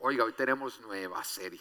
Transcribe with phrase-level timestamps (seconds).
[0.00, 1.60] Oiga, hoy tenemos nueva serie.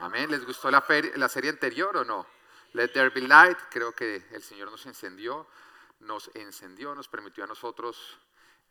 [0.00, 0.30] Amén.
[0.30, 0.84] ¿Les gustó la,
[1.30, 2.26] serie anterior o no?
[2.74, 3.56] Let There Be Light.
[3.70, 5.46] Creo que el Señor nos encendió,
[6.00, 8.18] nos encendió, nos permitió a nosotros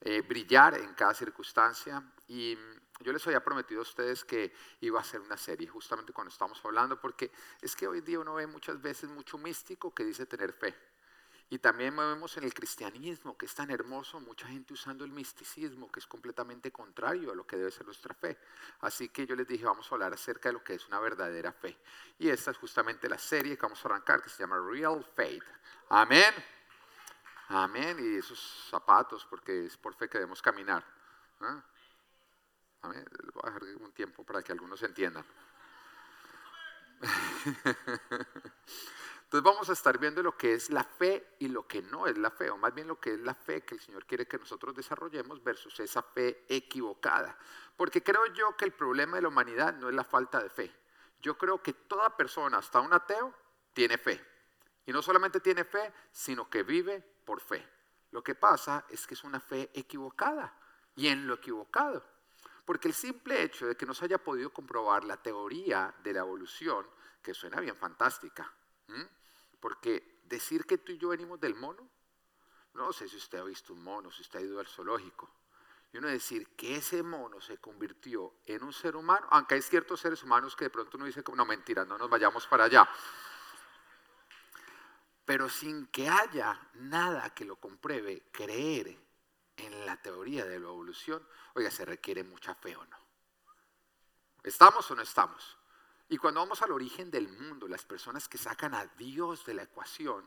[0.01, 2.03] eh, brillar en cada circunstancia.
[2.27, 2.55] Y
[2.99, 6.64] yo les había prometido a ustedes que iba a ser una serie, justamente cuando estamos
[6.64, 7.32] hablando, porque
[7.64, 10.76] es que hoy día uno ve muchas veces mucho místico que dice tener fe.
[11.52, 15.91] Y también vemos en el cristianismo, que es tan hermoso, mucha gente usando el misticismo,
[15.91, 18.38] que es completamente contrario a lo que debe ser nuestra fe.
[18.81, 21.52] Así que yo les dije, vamos a hablar acerca de lo que es una verdadera
[21.52, 21.75] fe.
[22.20, 25.44] Y esta es justamente la serie que vamos a arrancar, que se llama Real Faith.
[25.89, 26.35] Amén.
[27.48, 27.97] Amén.
[28.00, 30.86] Y esos zapatos, porque es por fe que debemos caminar.
[31.39, 31.63] ¿Ah?
[32.84, 33.05] Amén.
[33.34, 35.25] Voy a dejar un tiempo para que algunos entiendan.
[39.29, 42.17] Entonces vamos a estar viendo lo que es la fe y lo que no es
[42.17, 44.39] la fe, o más bien lo que es la fe que el Señor quiere que
[44.39, 47.38] nosotros desarrollemos versus esa fe equivocada.
[47.77, 50.75] Porque creo yo que el problema de la humanidad no es la falta de fe.
[51.21, 53.31] Yo creo que toda persona, hasta un ateo,
[53.71, 54.19] tiene fe.
[54.88, 57.64] Y no solamente tiene fe, sino que vive por fe.
[58.09, 60.58] Lo que pasa es que es una fe equivocada
[60.95, 62.03] y en lo equivocado.
[62.66, 66.21] Porque el simple hecho de que no se haya podido comprobar la teoría de la
[66.21, 66.88] evolución,
[67.21, 68.52] que suena bien fantástica,
[69.59, 71.89] porque decir que tú y yo venimos del mono,
[72.73, 75.29] no sé si usted ha visto un mono, si usted ha ido al zoológico.
[75.91, 79.99] Y uno decir que ese mono se convirtió en un ser humano, aunque hay ciertos
[79.99, 82.87] seres humanos que de pronto uno dice, no mentira, no nos vayamos para allá.
[85.25, 88.99] Pero sin que haya nada que lo compruebe, creer
[89.57, 92.97] en la teoría de la evolución, oiga, se requiere mucha fe o no.
[94.43, 95.58] ¿Estamos o no estamos?
[96.09, 99.63] Y cuando vamos al origen del mundo, las personas que sacan a Dios de la
[99.63, 100.25] ecuación,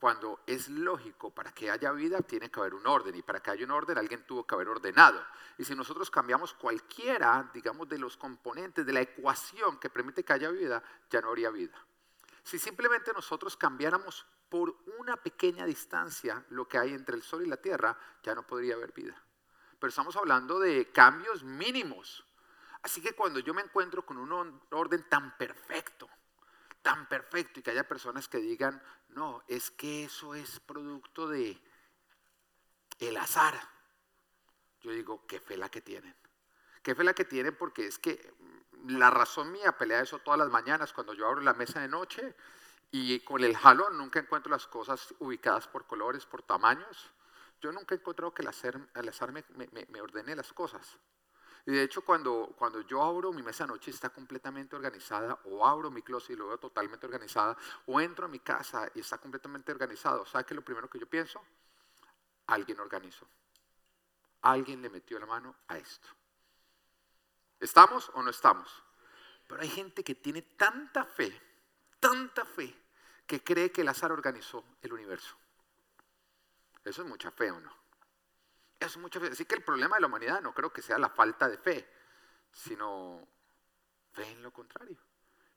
[0.00, 3.50] cuando es lógico, para que haya vida tiene que haber un orden y para que
[3.50, 5.22] haya un orden alguien tuvo que haber ordenado.
[5.58, 10.32] Y si nosotros cambiamos cualquiera, digamos, de los componentes de la ecuación que permite que
[10.32, 11.78] haya vida, ya no habría vida.
[12.42, 17.48] Si simplemente nosotros cambiáramos por una pequeña distancia lo que hay entre el Sol y
[17.48, 19.22] la Tierra, ya no podría haber vida.
[19.78, 22.24] Pero estamos hablando de cambios mínimos.
[22.82, 26.08] Así que cuando yo me encuentro con un orden tan perfecto,
[26.82, 31.60] tan perfecto y que haya personas que digan, no, es que eso es producto de
[32.98, 33.54] el azar.
[34.80, 36.14] Yo digo, qué fe la que tienen.
[36.82, 38.32] Qué fe la que tienen porque es que
[38.86, 42.34] la razón mía pelea eso todas las mañanas cuando yo abro la mesa de noche
[42.90, 47.12] y con el jalón nunca encuentro las cosas ubicadas por colores, por tamaños.
[47.60, 49.44] Yo nunca he encontrado que el azar, me,
[49.88, 50.98] me ordene las cosas.
[51.66, 55.90] Y de hecho, cuando, cuando yo abro mi mesa noche está completamente organizada, o abro
[55.90, 57.56] mi closet y lo veo totalmente organizada,
[57.86, 60.98] o entro a mi casa y está completamente organizado, ¿sabe qué es lo primero que
[60.98, 61.40] yo pienso?
[62.46, 63.26] Alguien organizó.
[64.42, 66.08] Alguien le metió la mano a esto.
[67.58, 68.82] ¿Estamos o no estamos?
[69.46, 71.38] Pero hay gente que tiene tanta fe,
[71.98, 72.74] tanta fe,
[73.26, 75.36] que cree que el azar organizó el universo.
[76.84, 77.79] Eso es mucha fe o no.
[78.80, 79.28] Es mucha fe.
[79.28, 81.86] Así que el problema de la humanidad no creo que sea la falta de fe,
[82.50, 83.28] sino
[84.12, 84.96] fe en lo contrario.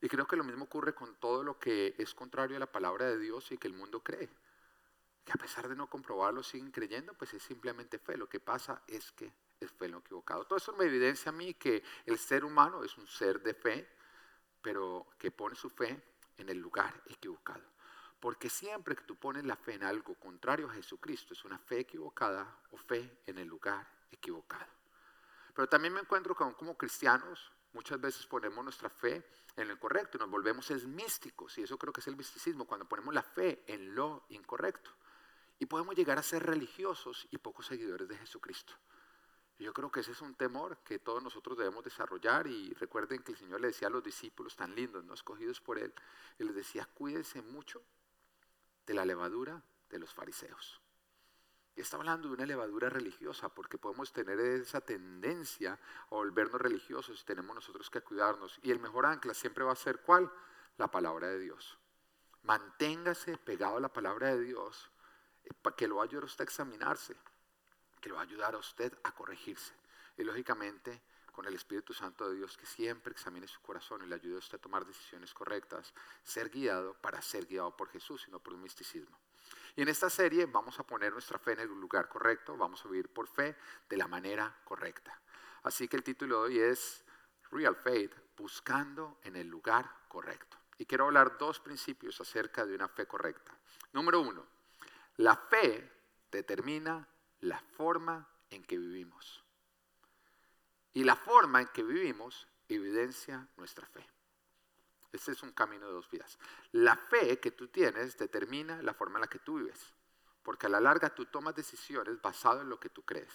[0.02, 3.06] Y creo que lo mismo ocurre con todo lo que es contrario a la palabra
[3.06, 4.28] de Dios y que el mundo cree.
[5.24, 8.18] Que a pesar de no comprobarlo siguen creyendo, pues es simplemente fe.
[8.18, 10.44] Lo que pasa es que es fe en lo equivocado.
[10.44, 13.88] Todo eso me evidencia a mí que el ser humano es un ser de fe,
[14.60, 15.98] pero que pone su fe
[16.36, 17.73] en el lugar equivocado.
[18.24, 21.80] Porque siempre que tú pones la fe en algo contrario a Jesucristo, es una fe
[21.80, 24.72] equivocada o fe en el lugar equivocado.
[25.54, 29.22] Pero también me encuentro con como cristianos, muchas veces ponemos nuestra fe
[29.56, 31.58] en lo incorrecto y nos volvemos es místicos.
[31.58, 34.90] Y eso creo que es el misticismo, cuando ponemos la fe en lo incorrecto.
[35.58, 38.72] Y podemos llegar a ser religiosos y pocos seguidores de Jesucristo.
[39.58, 43.32] Yo creo que ese es un temor que todos nosotros debemos desarrollar y recuerden que
[43.32, 45.92] el Señor le decía a los discípulos tan lindos, no escogidos por Él,
[46.38, 47.84] Él les decía, cuídense mucho
[48.86, 50.80] de la levadura de los fariseos.
[51.76, 55.78] Y está hablando de una levadura religiosa, porque podemos tener esa tendencia
[56.10, 58.60] a volvernos religiosos y tenemos nosotros que cuidarnos.
[58.62, 60.30] Y el mejor ancla siempre va a ser cuál?
[60.76, 61.76] La palabra de Dios.
[62.42, 64.90] Manténgase pegado a la palabra de Dios,
[65.44, 67.16] eh, que lo va a ayudar a usted a examinarse,
[68.00, 69.74] que lo va a ayudar a usted a corregirse.
[70.16, 71.02] Y lógicamente,
[71.34, 74.38] con el Espíritu Santo de Dios que siempre examine su corazón y le ayude a
[74.38, 75.92] usted a tomar decisiones correctas,
[76.22, 79.18] ser guiado para ser guiado por Jesús y no por un misticismo.
[79.76, 82.88] Y en esta serie vamos a poner nuestra fe en el lugar correcto, vamos a
[82.88, 83.56] vivir por fe
[83.88, 85.20] de la manera correcta.
[85.64, 87.04] Así que el título de hoy es
[87.50, 90.56] Real Faith, buscando en el lugar correcto.
[90.78, 93.52] Y quiero hablar dos principios acerca de una fe correcta.
[93.92, 94.46] Número uno,
[95.16, 95.90] la fe
[96.30, 97.08] determina
[97.40, 99.43] la forma en que vivimos.
[100.94, 104.08] Y la forma en que vivimos evidencia nuestra fe.
[105.12, 106.38] Este es un camino de dos vidas.
[106.72, 109.92] La fe que tú tienes determina la forma en la que tú vives,
[110.42, 113.32] porque a la larga tú tomas decisiones basadas en lo que tú crees.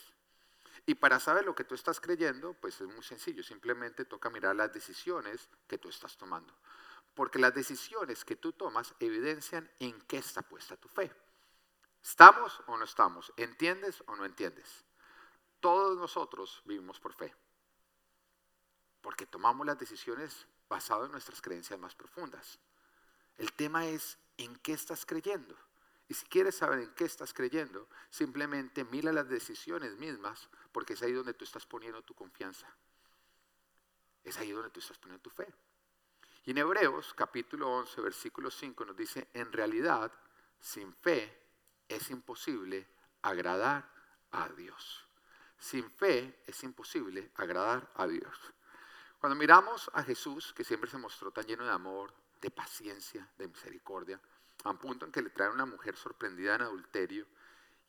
[0.86, 4.56] Y para saber lo que tú estás creyendo, pues es muy sencillo, simplemente toca mirar
[4.56, 6.54] las decisiones que tú estás tomando.
[7.14, 11.12] Porque las decisiones que tú tomas evidencian en qué está puesta tu fe.
[12.02, 13.34] ¿Estamos o no estamos?
[13.38, 14.86] ¿Entiendes o no entiendes?
[15.60, 17.34] Todos nosotros vivimos por fe.
[19.02, 22.60] Porque tomamos las decisiones basadas en nuestras creencias más profundas.
[23.38, 25.56] El tema es en qué estás creyendo.
[26.08, 31.02] Y si quieres saber en qué estás creyendo, simplemente mira las decisiones mismas, porque es
[31.04, 32.68] ahí donde tú estás poniendo tu confianza.
[34.24, 35.48] Es ahí donde tú estás poniendo tu fe.
[36.46, 40.12] Y en Hebreos capítulo 11, versículo 5 nos dice, en realidad,
[40.60, 41.38] sin fe
[41.88, 42.88] es imposible
[43.22, 43.88] agradar
[44.32, 45.06] a Dios.
[45.60, 48.36] Sin fe es imposible agradar a Dios.
[49.20, 53.50] Cuando miramos a Jesús, que siempre se mostró tan lleno de amor, de paciencia, de
[53.50, 54.20] misericordia,
[54.64, 57.28] a un punto en que le trae una mujer sorprendida en adulterio,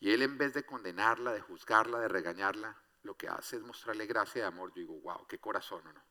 [0.01, 4.05] y él en vez de condenarla, de juzgarla, de regañarla, lo que hace es mostrarle
[4.07, 4.69] gracia y amor.
[4.69, 6.03] Yo digo, wow, qué corazón, ¿o no?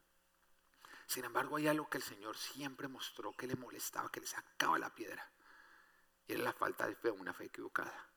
[1.07, 4.79] Sin embargo, hay algo que el Señor siempre mostró que le molestaba, que le sacaba
[4.79, 5.29] la piedra.
[6.27, 8.09] Y era la falta de fe, una fe equivocada.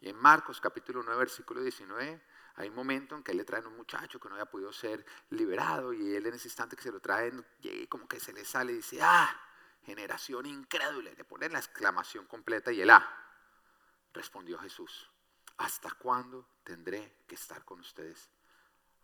[0.00, 2.22] Y en Marcos capítulo 9, versículo 19,
[2.60, 5.04] hay un momento en que le traen a un muchacho que no había podido ser
[5.30, 7.44] liberado y él en ese instante que se lo traen,
[7.88, 9.34] como que se le sale y dice, ah,
[9.82, 11.10] generación incrédula.
[11.16, 13.08] Le ponen la exclamación completa y el ah.
[14.12, 15.08] Respondió Jesús,
[15.56, 18.28] ¿hasta cuándo tendré que estar con ustedes?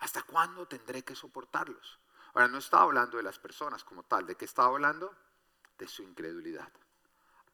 [0.01, 1.99] ¿Hasta cuándo tendré que soportarlos?
[2.35, 5.17] Ahora, no estaba hablando de las personas como tal, ¿de qué estaba hablando?
[5.79, 6.71] De su incredulidad.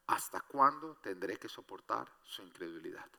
[0.07, 3.09] ¿Hasta cuándo tendré que soportar su incredulidad?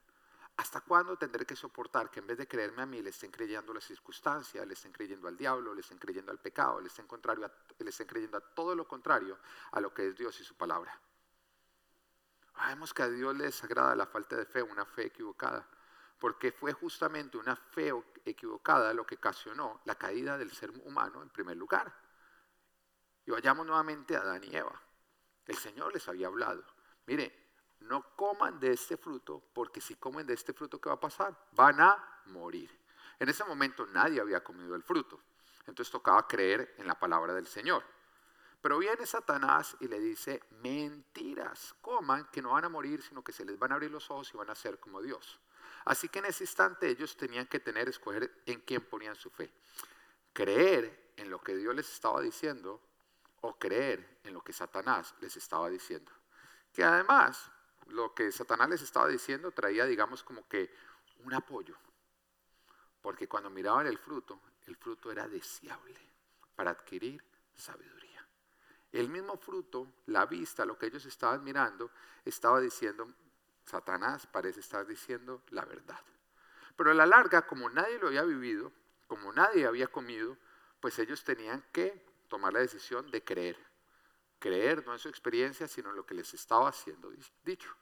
[0.57, 3.73] ¿Hasta cuándo tendré que soportar que en vez de creerme a mí le estén creyendo
[3.73, 7.09] a las circunstancias, le estén creyendo al diablo, le estén creyendo al pecado, le estén,
[7.09, 9.39] contrario le estén creyendo a todo lo contrario
[9.73, 10.97] a lo que es Dios y su palabra?
[12.55, 15.69] Sabemos que a Dios le desagrada la falta de fe, una fe equivocada,
[16.19, 17.93] porque fue justamente una fe
[18.25, 21.93] equivocada lo que ocasionó la caída del ser humano en primer lugar.
[23.27, 24.81] Y vayamos nuevamente a Adán y Eva.
[25.47, 26.65] El Señor les había hablado.
[27.07, 27.44] Mire,
[27.85, 31.37] no coman de este fruto, porque si comen de este fruto, ¿qué va a pasar?
[31.53, 32.71] Van a morir.
[33.19, 35.21] En ese momento nadie había comido el fruto,
[35.67, 37.85] entonces tocaba creer en la palabra del Señor.
[38.61, 43.33] Pero viene Satanás y le dice, mentiras, coman, que no van a morir, sino que
[43.33, 45.39] se les van a abrir los ojos y van a ser como Dios.
[45.85, 49.53] Así que en ese instante ellos tenían que tener, escoger en quién ponían su fe.
[50.33, 52.81] Creer en lo que Dios les estaba diciendo
[53.43, 56.11] o creer en lo que Satanás les estaba diciendo.
[56.73, 57.51] Que además
[57.89, 60.75] lo que Satanás les estaba diciendo traía, digamos, como que
[61.25, 61.77] un apoyo.
[63.01, 66.01] Porque cuando miraban el fruto, el fruto era deseable
[66.55, 67.23] para adquirir
[67.55, 68.27] sabiduría.
[68.93, 71.91] El mismo fruto, la vista, lo que ellos estaban mirando,
[72.25, 73.13] estaba diciendo,
[73.65, 76.01] Satanás parece estar diciendo la verdad.
[76.77, 78.73] Pero a la larga, como nadie lo había vivido,
[79.07, 80.37] como nadie había comido,
[80.81, 83.74] pues ellos tenían que tomar la decisión de creer
[84.45, 87.11] creer no en su experiencia, sino en lo que les estaba siendo
[87.43, 87.75] dicho.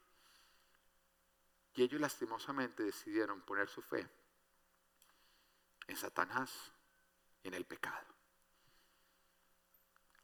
[1.73, 4.09] Y ellos lastimosamente decidieron poner su fe
[5.87, 6.71] en Satanás
[7.43, 8.07] y en el pecado.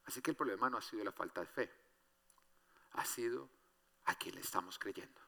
[0.05, 1.73] Así que el problema no ha sido la falta de fe,
[2.91, 3.49] ha sido
[4.05, 5.19] a quién le estamos creyendo.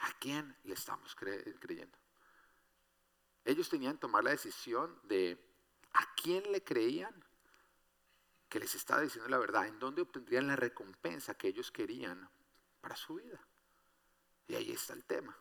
[0.00, 1.98] ¿A quién le estamos creyendo?
[3.44, 5.38] Ellos tenían que tomar la decisión de
[5.92, 7.27] a quién le creían
[8.48, 12.28] que les estaba diciendo la verdad, en dónde obtendrían la recompensa que ellos querían
[12.80, 13.40] para su vida.
[14.46, 15.36] Y ahí está el tema,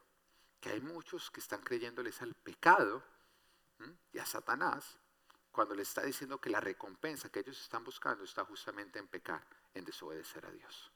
[0.59, 3.03] que hay muchos que están creyéndoles al pecado
[4.11, 4.97] y a Satanás
[5.51, 9.43] cuando les está diciendo que la recompensa que ellos están buscando está justamente en pecar,
[9.73, 10.91] en desobedecer a Dios.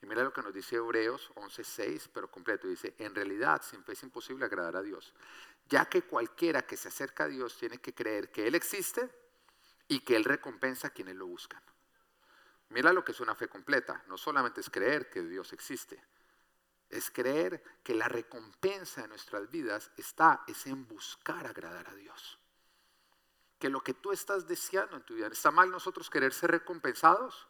[0.00, 2.68] Y mira lo que nos dice Hebreos 11:6, pero completo.
[2.68, 5.14] Dice, en realidad sin fe es imposible agradar a Dios,
[5.68, 9.10] ya que cualquiera que se acerca a Dios tiene que creer que Él existe
[9.88, 11.62] y que Él recompensa a quienes lo buscan.
[12.70, 14.02] Mira lo que es una fe completa.
[14.08, 16.02] No solamente es creer que Dios existe,
[16.88, 22.38] es creer que la recompensa de nuestras vidas está es en buscar agradar a Dios.
[23.58, 27.48] Que lo que tú estás deseando en tu vida, ¿está mal nosotros querer ser recompensados?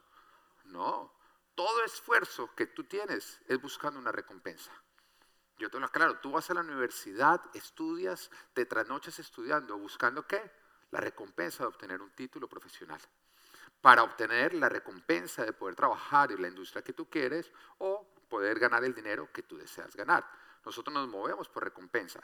[0.64, 1.12] No.
[1.55, 4.73] Todo esfuerzo que tú tienes es buscando una recompensa.
[5.57, 10.50] Yo te lo aclaro, tú vas a la universidad, estudias, te trasnoches estudiando, buscando qué?
[10.94, 13.00] La recompensa de obtener un título profesional.
[13.80, 18.60] Para obtener la recompensa de poder trabajar en la industria que tú quieres o poder
[18.60, 20.24] ganar el dinero que tú deseas ganar.
[20.64, 22.20] Nosotros nos movemos por recompensa.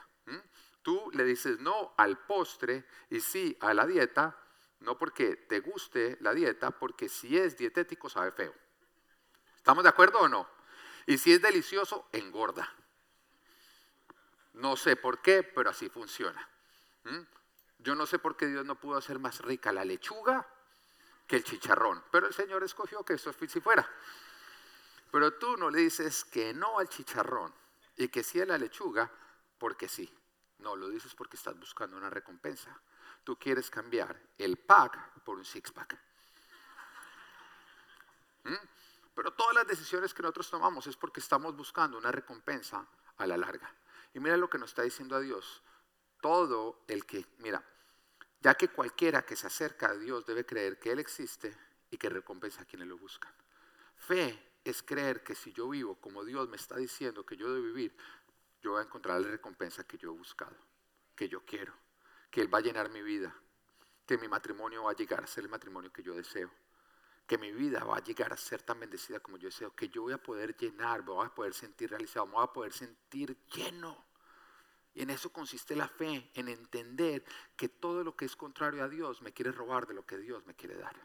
[0.83, 4.37] Tú le dices no al postre y sí a la dieta
[4.79, 8.55] No porque te guste la dieta, porque si es dietético sabe feo.
[9.57, 10.49] ¿Estamos de acuerdo o no?
[11.07, 12.73] Y si es delicioso, engorda.
[14.55, 16.49] No sé por qué, pero así funciona.
[17.83, 20.47] Yo no sé por qué Dios no pudo hacer más rica la lechuga
[21.27, 23.89] que el chicharrón, pero el Señor escogió que eso si fuera.
[25.11, 27.53] Pero tú no le dices que no al chicharrón
[27.97, 29.11] y que sí a la lechuga
[29.59, 30.13] porque sí.
[30.59, 32.79] No, lo dices porque estás buscando una recompensa.
[33.25, 35.99] Tú quieres cambiar el pack por un six pack.
[38.45, 38.55] ¿Mm?
[39.15, 43.37] Pero todas las decisiones que nosotros tomamos es porque estamos buscando una recompensa a la
[43.37, 43.73] larga.
[44.15, 45.63] Y mira lo que nos está diciendo a Dios.
[46.21, 47.65] Todo el que, mira,
[48.41, 51.57] ya que cualquiera que se acerca a Dios debe creer que Él existe
[51.91, 53.33] y que recompensa a quienes lo buscan.
[53.97, 57.67] Fe es creer que si yo vivo como Dios me está diciendo que yo debo
[57.67, 57.95] vivir,
[58.63, 60.57] yo voy a encontrar la recompensa que yo he buscado,
[61.15, 61.73] que yo quiero,
[62.31, 63.35] que Él va a llenar mi vida,
[64.07, 66.51] que mi matrimonio va a llegar a ser el matrimonio que yo deseo,
[67.27, 70.03] que mi vida va a llegar a ser tan bendecida como yo deseo, que yo
[70.03, 73.37] voy a poder llenar, me voy a poder sentir realizado, me voy a poder sentir
[73.55, 74.10] lleno.
[74.95, 77.25] Y en eso consiste la fe, en entender
[77.57, 80.45] que todo lo que es contrario a Dios me quiere robar de lo que Dios
[80.47, 80.97] me quiere dar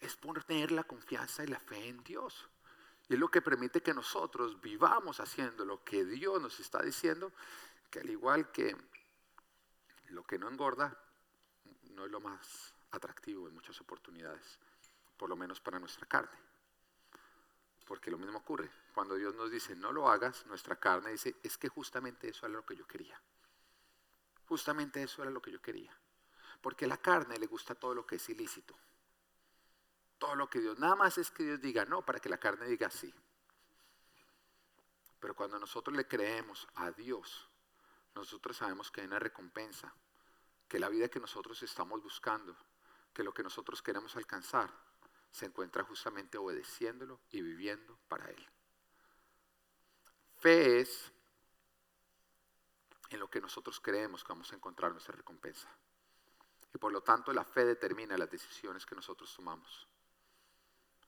[0.00, 2.48] es poner la confianza y la fe en Dios.
[3.08, 7.32] Y es lo que permite que nosotros vivamos haciendo lo que Dios nos está diciendo,
[7.90, 8.74] que al igual que
[10.08, 10.98] lo que no engorda,
[11.90, 14.58] no es lo más atractivo en muchas oportunidades,
[15.16, 16.49] por lo menos para nuestra carne.
[17.90, 21.58] Porque lo mismo ocurre, cuando Dios nos dice no lo hagas, nuestra carne dice, es
[21.58, 23.20] que justamente eso era lo que yo quería.
[24.46, 25.92] Justamente eso era lo que yo quería.
[26.60, 28.78] Porque a la carne le gusta todo lo que es ilícito
[30.20, 32.66] todo lo que Dios, nada más es que Dios diga no para que la carne
[32.66, 33.12] diga sí.
[35.18, 37.48] Pero cuando nosotros le creemos a Dios,
[38.14, 39.94] nosotros sabemos que hay una recompensa,
[40.68, 42.54] que la vida que nosotros estamos buscando,
[43.14, 44.70] que lo que nosotros queremos alcanzar,
[45.30, 48.46] se encuentra justamente obedeciéndolo y viviendo para Él.
[50.36, 51.12] Fe es
[53.10, 55.68] en lo que nosotros creemos que vamos a encontrar nuestra recompensa.
[56.72, 59.88] Y por lo tanto la fe determina las decisiones que nosotros tomamos.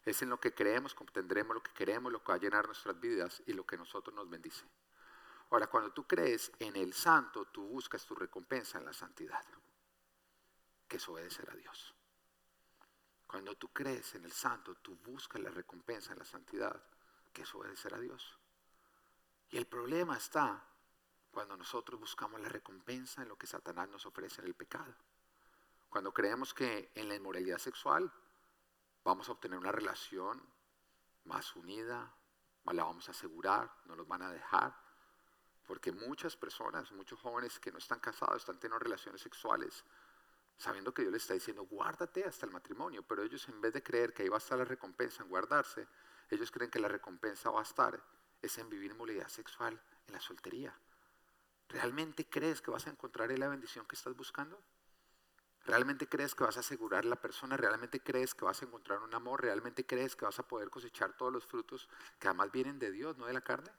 [0.05, 2.99] Es en lo que creemos obtendremos lo que queremos, lo que va a llenar nuestras
[2.99, 4.65] vidas y lo que nosotros nos bendice.
[5.51, 9.45] Ahora, cuando tú crees en el santo, tú buscas tu recompensa en la santidad,
[10.89, 11.95] que es obedecer a Dios.
[13.33, 16.79] Cuando tú crees en el santo, tú buscas la recompensa en la santidad,
[17.33, 18.39] que es obedecer a Dios.
[19.49, 20.63] Y el problema está
[21.31, 24.95] cuando nosotros buscamos la recompensa en lo que Satanás nos ofrece en el pecado.
[25.89, 28.13] Cuando creemos que en la inmoralidad sexual
[29.03, 30.47] vamos a obtener una relación
[31.25, 32.15] más unida,
[32.67, 34.77] la vamos a asegurar, no los van a dejar.
[35.67, 39.87] Porque muchas personas, muchos jóvenes que no están casados, están teniendo relaciones sexuales,
[40.57, 43.83] sabiendo que Dios les está diciendo, guárdate hasta el matrimonio, pero ellos en vez de
[43.83, 45.87] creer que ahí va a estar la recompensa en guardarse,
[46.31, 48.03] ellos creen que la recompensa va a estar
[48.43, 50.77] es en vivir inmovilidad sexual, en la soltería.
[51.69, 54.61] ¿Realmente crees que vas a encontrar la bendición que estás buscando?
[55.65, 57.57] ¿Realmente crees que vas a asegurar la persona?
[57.57, 59.43] ¿Realmente crees que vas a encontrar un amor?
[59.43, 63.17] ¿Realmente crees que vas a poder cosechar todos los frutos que además vienen de Dios,
[63.17, 63.71] no de la carne?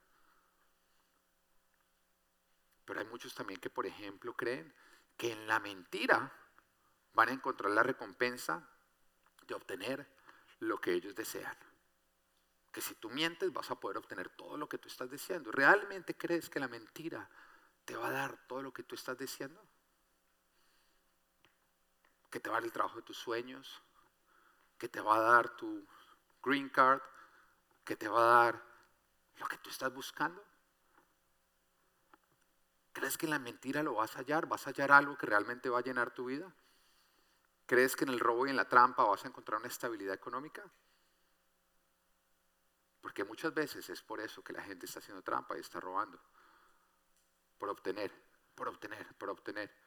[2.86, 4.74] Pero hay muchos también que, por ejemplo, creen
[5.18, 6.32] que en la mentira
[7.14, 8.68] van a encontrar la recompensa
[9.48, 10.08] de obtener
[10.60, 11.58] lo que ellos desean.
[12.72, 15.52] Que si tú mientes vas a poder obtener todo lo que tú estás deseando.
[15.52, 17.30] ¿Realmente crees que la mentira
[17.86, 19.64] te va a dar todo lo que tú estás deseando?
[22.34, 23.80] que te va a dar el trabajo de tus sueños,
[24.80, 25.86] que te va a dar tu
[26.42, 27.00] green card,
[27.86, 28.64] que te va a dar
[29.36, 30.44] lo que tú estás buscando.
[32.92, 34.48] ¿Crees que la mentira lo vas a hallar?
[34.48, 36.52] ¿Vas a hallar algo que realmente va a llenar tu vida?
[37.66, 40.64] ¿Crees que en el robo y en la trampa vas a encontrar una estabilidad económica?
[43.02, 46.20] Porque muchas veces es por eso que la gente está haciendo trampa y está robando.
[47.58, 48.12] Por obtener,
[48.56, 49.84] por obtener, por obtener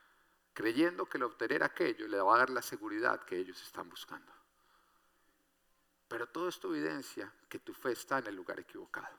[0.56, 4.33] creyendo que el obtener aquello le va a dar la seguridad que ellos están buscando.
[6.09, 9.18] Pero todo esto evidencia que tu fe está en el lugar equivocado.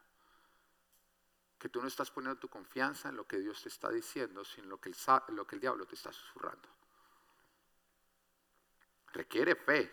[1.60, 4.64] Que tú no estás poniendo tu confianza en lo que Dios te está diciendo, sino
[4.64, 4.96] en lo que el,
[5.36, 6.68] lo que el diablo te está susurrando.
[9.18, 9.92] Requiere fe.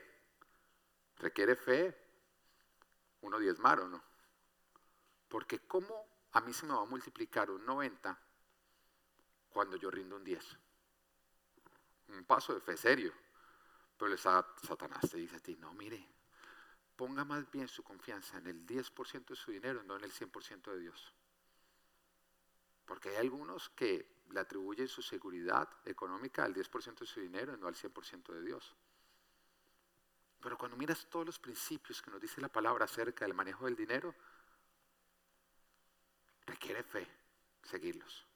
[1.16, 1.96] Requiere fe
[3.22, 4.04] uno diezmar o no.
[5.28, 8.20] Porque ¿cómo a mí se me va a multiplicar un 90
[9.48, 10.58] cuando yo rindo un 10?
[12.08, 13.14] un paso de fe serio.
[13.96, 16.06] Pero el Satanás te dice a ti, no, mire,
[16.94, 20.70] ponga más bien su confianza en el 10% de su dinero, no en el 100%
[20.70, 21.14] de Dios.
[22.84, 27.68] Porque hay algunos que le atribuyen su seguridad económica al 10% de su dinero no
[27.68, 28.76] al 100% de Dios.
[30.44, 33.74] Pero cuando miras todos los principios que nos dice la palabra acerca del manejo del
[33.74, 34.14] dinero,
[36.44, 37.08] requiere fe
[37.62, 38.26] seguirlos.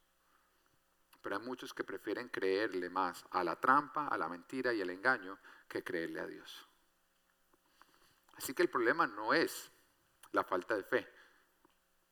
[1.20, 4.88] Pero hay muchos que prefieren creerle más a la trampa, a la mentira y al
[4.88, 5.38] engaño
[5.68, 6.66] que creerle a Dios.
[8.36, 9.70] Así que el problema no es
[10.32, 11.06] la falta de fe,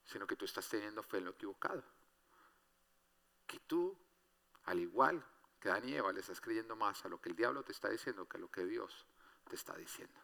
[0.04, 1.82] sino que tú estás teniendo fe en lo equivocado.
[3.46, 3.96] Que tú,
[4.66, 5.24] al igual
[5.58, 8.36] que Dan le estás creyendo más a lo que el diablo te está diciendo que
[8.36, 9.06] a lo que Dios
[9.46, 10.20] te está diciendo.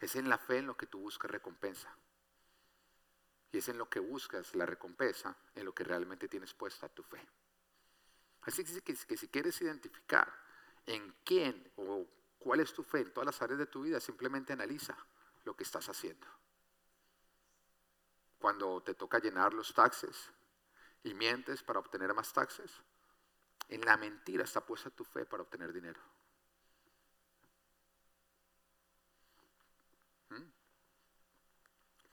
[0.00, 1.94] Es en la fe en lo que tú buscas recompensa.
[3.52, 7.02] Y es en lo que buscas la recompensa, en lo que realmente tienes puesta tu
[7.02, 7.24] fe.
[8.42, 10.30] Así que, si quieres identificar
[10.86, 12.06] en quién o
[12.38, 14.96] cuál es tu fe en todas las áreas de tu vida, simplemente analiza
[15.44, 16.26] lo que estás haciendo.
[18.38, 20.30] Cuando te toca llenar los taxes
[21.02, 22.70] y mientes para obtener más taxes,
[23.68, 26.00] en la mentira está puesta tu fe para obtener dinero.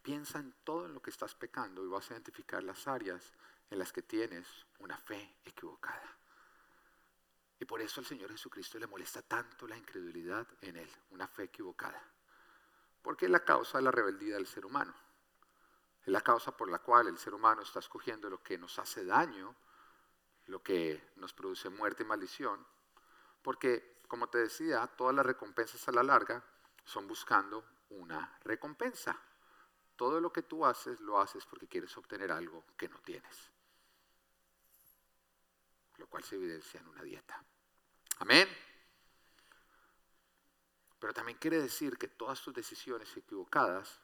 [0.02, 3.34] Piensa en todo en lo que estás pecando y vas a identificar las áreas
[3.70, 4.48] en las que tienes
[4.80, 6.18] una fe equivocada.
[7.60, 11.44] Y por eso al Señor Jesucristo le molesta tanto la incredulidad en él, una fe
[11.44, 12.02] equivocada.
[13.04, 14.94] Porque es la causa de la rebeldía del ser humano.
[16.02, 19.06] Es la causa por la cual el ser humano está escogiendo lo que nos hace
[19.06, 19.56] daño,
[20.48, 22.66] lo que nos produce muerte y maldición.
[23.44, 26.44] Porque, como te decía, todas las recompensas a la larga
[26.84, 29.20] son buscando una recompensa.
[30.02, 33.52] Todo lo que tú haces lo haces porque quieres obtener algo que no tienes.
[35.98, 37.46] Lo cual se evidencia en una dieta.
[38.18, 38.50] Amén.
[40.98, 44.02] Pero también quiere decir que todas tus decisiones equivocadas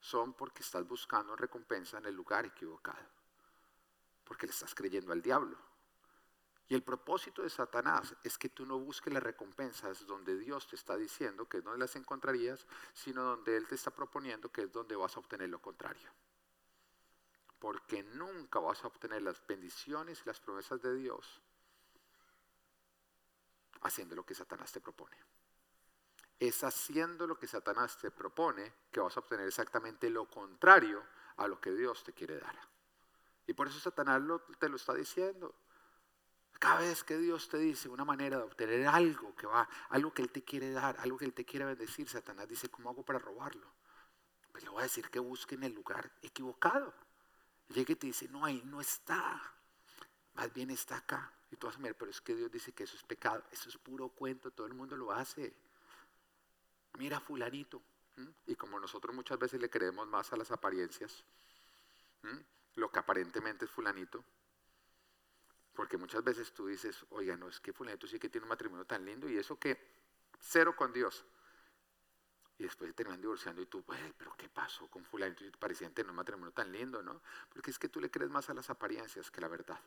[0.00, 3.08] son porque estás buscando recompensa en el lugar equivocado.
[4.22, 5.56] Porque le estás creyendo al diablo.
[6.68, 10.74] Y el propósito de Satanás es que tú no busques las recompensas donde Dios te
[10.74, 14.96] está diciendo que no las encontrarías, sino donde Él te está proponiendo que es donde
[14.96, 16.10] vas a obtener lo contrario.
[17.60, 21.40] Porque nunca vas a obtener las bendiciones y las promesas de Dios
[23.82, 25.16] haciendo lo que Satanás te propone.
[26.38, 31.02] Es haciendo lo que Satanás te propone que vas a obtener exactamente lo contrario
[31.36, 32.58] a lo que Dios te quiere dar.
[33.46, 34.20] Y por eso Satanás
[34.58, 35.54] te lo está diciendo.
[36.58, 40.22] Cada vez que Dios te dice una manera de obtener algo que va, algo que
[40.22, 43.18] Él te quiere dar, algo que Él te quiere bendecir, Satanás dice, ¿cómo hago para
[43.18, 43.70] robarlo?
[44.52, 46.94] Pues le voy a decir que busque en el lugar equivocado.
[47.68, 49.42] Llega y te dice, no, ahí no está.
[50.34, 51.30] Más bien está acá.
[51.50, 53.44] Y tú vas a mirar, pero es que Dios dice que eso es pecado.
[53.50, 55.54] Eso es puro cuento, todo el mundo lo hace.
[56.98, 57.82] Mira fulanito.
[58.46, 61.22] Y como nosotros muchas veces le creemos más a las apariencias,
[62.76, 64.24] lo que aparentemente es fulanito,
[65.76, 68.86] porque muchas veces tú dices, oiga, no, es que fulanito sí que tiene un matrimonio
[68.86, 69.78] tan lindo y eso que
[70.40, 71.24] cero con Dios.
[72.58, 73.84] Y después terminan divorciando y tú,
[74.16, 75.44] pero ¿qué pasó con fulanito?
[75.58, 77.20] Parecía tener un matrimonio tan lindo, ¿no?
[77.50, 79.78] Porque es que tú le crees más a las apariencias que la verdad.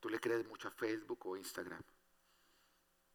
[0.00, 1.82] Tú le crees mucho a Facebook o Instagram.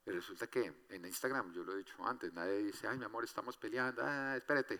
[0.05, 3.23] Y resulta que en Instagram, yo lo he dicho antes, nadie dice, ay, mi amor,
[3.23, 4.79] estamos peleando, ah, espérate.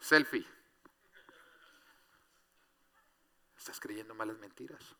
[0.00, 0.57] Selfie.
[3.58, 4.94] Estás creyendo malas mentiras.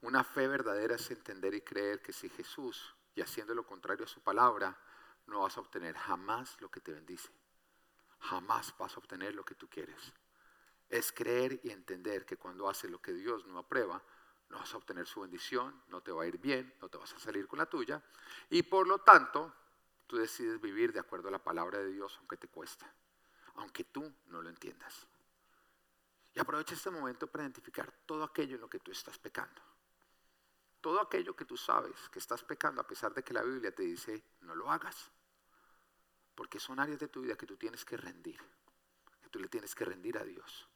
[0.00, 4.08] Una fe verdadera es entender y creer que si Jesús, y haciendo lo contrario a
[4.08, 4.78] su palabra,
[5.26, 7.28] no vas a obtener jamás lo que te bendice.
[8.20, 10.12] Jamás vas a obtener lo que tú quieres.
[10.88, 14.00] Es creer y entender que cuando haces lo que Dios no aprueba,
[14.50, 17.12] no vas a obtener su bendición, no te va a ir bien, no te vas
[17.12, 18.00] a salir con la tuya.
[18.50, 19.52] Y por lo tanto,
[20.06, 22.90] tú decides vivir de acuerdo a la palabra de Dios, aunque te cuesta,
[23.56, 25.06] aunque tú no lo entiendas.
[26.38, 29.60] Y aprovecha este momento para identificar todo aquello en lo que tú estás pecando.
[30.80, 33.82] Todo aquello que tú sabes que estás pecando a pesar de que la Biblia te
[33.82, 35.10] dice no lo hagas.
[36.36, 38.40] Porque son áreas de tu vida que tú tienes que rendir.
[39.20, 40.68] Que tú le tienes que rendir a Dios.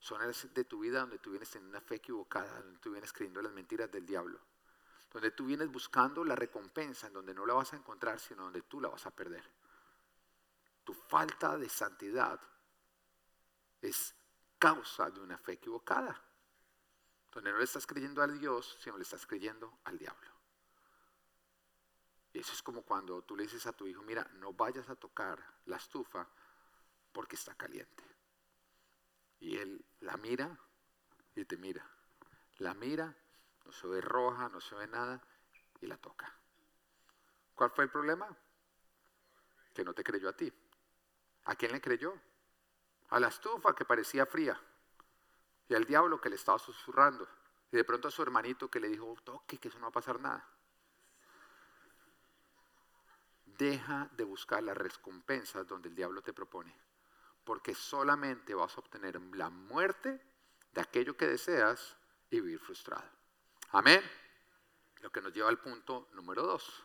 [0.00, 3.12] Son áreas de tu vida donde tú vienes teniendo una fe equivocada, donde tú vienes
[3.12, 4.40] creyendo las mentiras del diablo.
[5.12, 8.62] Donde tú vienes buscando la recompensa, en donde no la vas a encontrar, sino donde
[8.62, 9.48] tú la vas a perder.
[10.82, 12.40] Tu falta de santidad
[13.80, 14.16] es
[14.64, 16.18] causa de una fe equivocada.
[17.30, 20.30] Donde no le estás creyendo a Dios, sino le estás creyendo al diablo.
[22.32, 24.96] Y eso es como cuando tú le dices a tu hijo, mira, no vayas a
[24.96, 26.26] tocar la estufa
[27.12, 28.04] porque está caliente.
[29.38, 30.58] Y él la mira
[31.34, 31.86] y te mira.
[32.58, 33.14] La mira,
[33.66, 35.22] no se ve roja, no se ve nada,
[35.82, 36.32] y la toca.
[37.54, 38.34] ¿Cuál fue el problema?
[39.74, 40.50] Que no te creyó a ti.
[41.44, 42.18] ¿A quién le creyó?
[43.14, 44.60] A la estufa que parecía fría
[45.68, 47.28] y al diablo que le estaba susurrando
[47.70, 49.92] y de pronto a su hermanito que le dijo, toque, que eso no va a
[49.92, 50.44] pasar nada.
[53.44, 56.76] Deja de buscar las recompensas donde el diablo te propone,
[57.44, 60.20] porque solamente vas a obtener la muerte
[60.72, 61.96] de aquello que deseas
[62.30, 63.08] y vivir frustrado.
[63.70, 64.02] Amén.
[65.02, 66.84] Lo que nos lleva al punto número dos.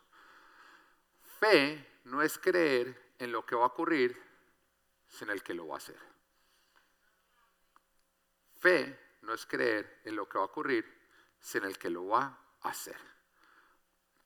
[1.40, 4.16] Fe no es creer en lo que va a ocurrir,
[5.08, 6.09] sino el que lo va a hacer.
[8.60, 10.86] Fe no es creer en lo que va a ocurrir,
[11.40, 12.98] sino el que lo va a hacer.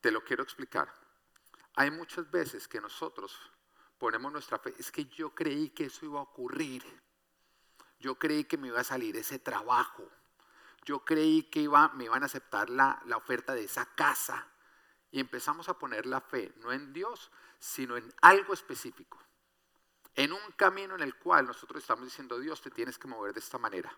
[0.02, 0.93] Te lo quiero explicar.
[1.76, 3.39] Hay muchas veces que nosotros
[3.98, 6.84] ponemos nuestra fe, es que yo creí que eso iba a ocurrir.
[8.00, 10.10] Yo creí que me iba a salir ese trabajo.
[10.84, 14.48] Yo creí que iba, me iban a aceptar la, la oferta de esa casa.
[15.12, 19.19] Y empezamos a poner la fe, no en Dios, sino en algo específico.
[20.15, 23.39] En un camino en el cual nosotros estamos diciendo, Dios, te tienes que mover de
[23.39, 23.98] esta manera.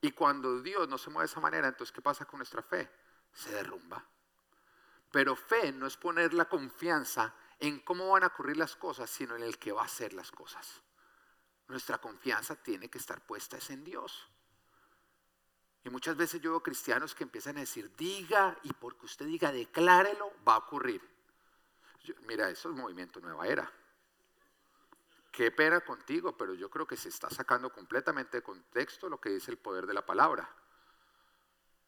[0.00, 2.90] Y cuando Dios no se mueve de esa manera, entonces ¿qué pasa con nuestra fe?
[3.32, 4.04] Se derrumba.
[5.10, 9.36] Pero fe no es poner la confianza en cómo van a ocurrir las cosas, sino
[9.36, 10.82] en el que va a hacer las cosas.
[11.68, 14.28] Nuestra confianza tiene que estar puesta en Dios.
[15.84, 19.52] Y muchas veces yo veo cristianos que empiezan a decir, diga, y porque usted diga,
[19.52, 21.02] declárelo, va a ocurrir.
[22.26, 23.70] mira, eso es movimiento nueva era
[25.30, 29.30] qué pena contigo, pero yo creo que se está sacando completamente de contexto lo que
[29.30, 30.48] dice el poder de la palabra.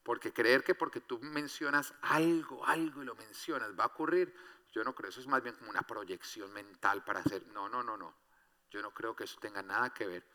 [0.02, 4.34] Porque creer que porque tú mencionas algo, algo y lo mencionas va a ocurrir,
[4.72, 7.82] yo no creo, eso es más bien como una proyección mental para hacer, no, no,
[7.82, 8.14] no, no,
[8.70, 10.26] yo no creo que eso tenga nada que ver.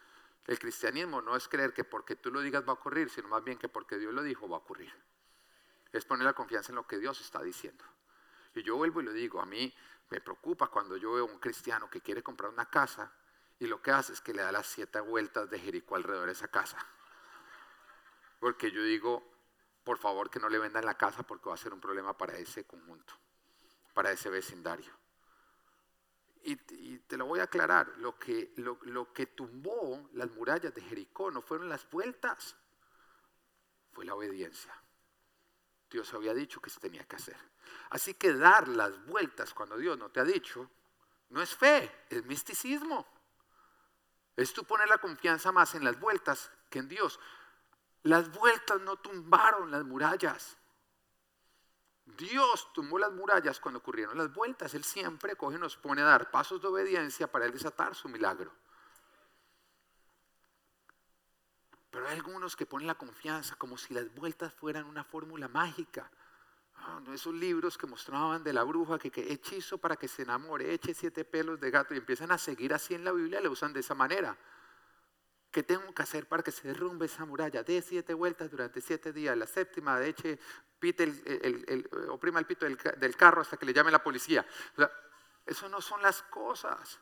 [0.46, 3.44] El cristianismo no es creer que porque tú lo digas va a ocurrir, sino más
[3.44, 4.94] bien que porque Dios lo dijo va a ocurrir.
[5.92, 7.84] Es poner la confianza en lo que Dios está diciendo.
[8.56, 9.74] Y yo vuelvo y lo digo, a mí
[10.10, 13.12] me preocupa cuando yo veo a un cristiano que quiere comprar una casa
[13.60, 16.34] y lo que hace es que le da las siete vueltas de Jericó alrededor de
[16.34, 16.78] esa casa.
[18.40, 19.38] Porque yo digo,
[19.84, 22.38] por favor que no le vendan la casa porque va a ser un problema para
[22.38, 23.14] ese conjunto,
[23.94, 24.92] para ese vecindario.
[26.44, 26.56] Y,
[27.00, 31.30] te lo voy a aclarar, lo que, lo, lo que tumbó las murallas de Jericó
[31.32, 32.56] no fueron las vueltas,
[33.92, 34.74] fue la obediencia.
[35.90, 37.38] Dios había dicho que se tenía que hacer.
[37.90, 40.70] Así que dar las vueltas cuando Dios no te ha dicho,
[41.30, 43.06] no es fe, es misticismo.
[44.36, 47.20] Es tú poner la confianza más en las vueltas que en Dios.
[48.04, 50.58] Las vueltas no tumbaron las murallas.
[52.06, 54.74] Dios tumbó las murallas cuando ocurrieron las vueltas.
[54.74, 58.08] Él siempre coge y nos pone a dar pasos de obediencia para él desatar su
[58.08, 58.54] milagro.
[61.98, 66.12] Pero hay algunos que ponen la confianza como si las vueltas fueran una fórmula mágica.
[66.76, 70.94] Ah, esos libros que mostraban de la bruja que, hechizo para que se enamore, eche
[70.94, 73.80] siete pelos de gato y empiezan a seguir así en la Biblia, le usan de
[73.80, 74.38] esa manera.
[75.50, 77.64] ¿Qué tengo que hacer para que se derrumbe esa muralla?
[77.64, 79.36] De siete vueltas durante siete días.
[79.36, 80.40] La séptima, de eche,
[80.78, 84.46] pite el, oprima el pito del, carro hasta que le llame la policía.
[85.48, 87.00] eso no son las cosas.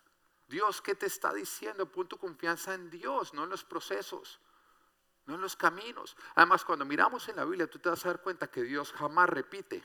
[0.48, 1.86] Dios, ¿qué te está diciendo?
[1.92, 4.40] Pon tu confianza en Dios, no en los procesos
[5.26, 6.16] no en los caminos.
[6.36, 9.30] Además, cuando miramos en la Biblia, tú te vas a dar cuenta que Dios jamás
[9.30, 9.84] repite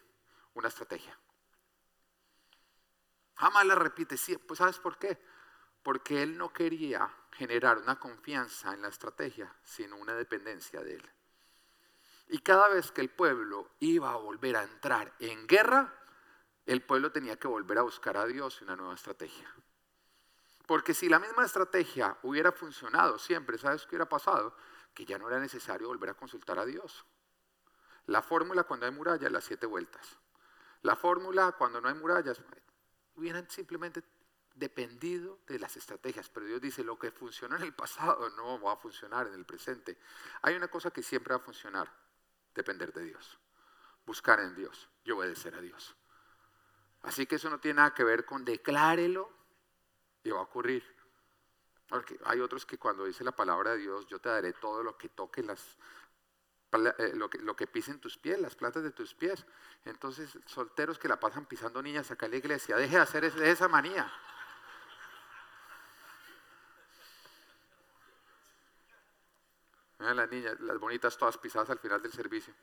[0.54, 1.18] una estrategia.
[3.36, 4.16] Jamás la repite.
[4.46, 5.18] Pues ¿sabes por qué?
[5.82, 11.10] Porque Él no quería generar una confianza en la estrategia, sino una dependencia de Él.
[12.28, 15.92] Y cada vez que el pueblo iba a volver a entrar en guerra,
[16.66, 19.52] el pueblo tenía que volver a buscar a Dios una nueva estrategia.
[20.66, 24.54] Porque si la misma estrategia hubiera funcionado siempre, ¿sabes qué hubiera pasado?
[24.94, 27.04] Que ya no era necesario volver a consultar a Dios.
[28.06, 30.18] La fórmula cuando hay murallas, las siete vueltas.
[30.82, 32.40] La fórmula cuando no hay murallas,
[33.14, 34.02] hubieran simplemente
[34.54, 38.74] dependido de las estrategias, pero Dios dice, lo que funcionó en el pasado no va
[38.74, 39.98] a funcionar en el presente.
[40.42, 41.90] Hay una cosa que siempre va a funcionar,
[42.54, 43.38] depender de Dios,
[44.06, 45.96] buscar en Dios y obedecer a Dios.
[47.02, 49.30] Así que eso no tiene nada que ver con declárelo
[50.22, 50.84] y va a ocurrir.
[51.90, 54.96] Porque hay otros que cuando dice la palabra de Dios, yo te daré todo lo
[54.96, 55.76] que toque las,
[56.72, 59.44] eh, lo, que, lo que pisen tus pies, las plantas de tus pies.
[59.84, 63.66] Entonces, solteros que la pasan pisando niñas acá en la iglesia, deje de hacer esa
[63.66, 64.10] manía.
[69.98, 72.54] Vean las niñas, las bonitas todas pisadas al final del servicio.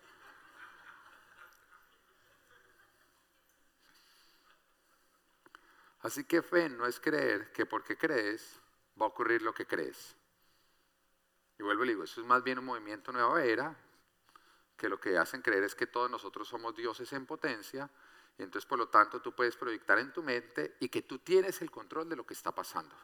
[5.99, 8.61] Así que fe no es creer que porque crees
[8.99, 10.15] va a ocurrir lo que crees.
[11.59, 13.75] Y vuelvo y digo, eso es más bien un movimiento nueva era,
[14.75, 17.89] que lo que hacen creer es que todos nosotros somos dioses en potencia,
[18.37, 21.61] y entonces por lo tanto tú puedes proyectar en tu mente y que tú tienes
[21.61, 22.95] el control de lo que está pasando.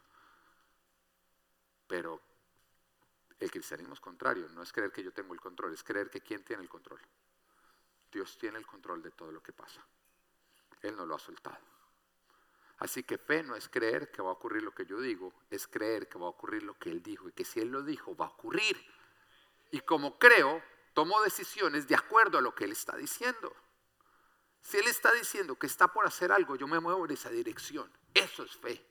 [1.88, 2.21] Pero
[3.39, 6.21] el cristianismo es contrario, no es creer que yo tengo el control, es creer que
[6.21, 6.99] quién tiene el control.
[8.12, 9.84] Dios tiene el control de todo lo que pasa.
[10.82, 11.58] Él no lo ha soltado.
[12.84, 15.67] Así que fe no es creer que va a ocurrir lo que yo digo, es
[15.69, 18.13] creer que va a ocurrir lo que Él dijo y que si Él lo dijo
[18.13, 18.76] va a ocurrir.
[19.72, 20.62] Y como creo,
[20.93, 23.56] tomo decisiones de acuerdo a lo que Él está diciendo.
[24.62, 27.89] Si Él está diciendo que está por hacer algo, yo me muevo en esa dirección.
[28.13, 28.86] Eso es fe.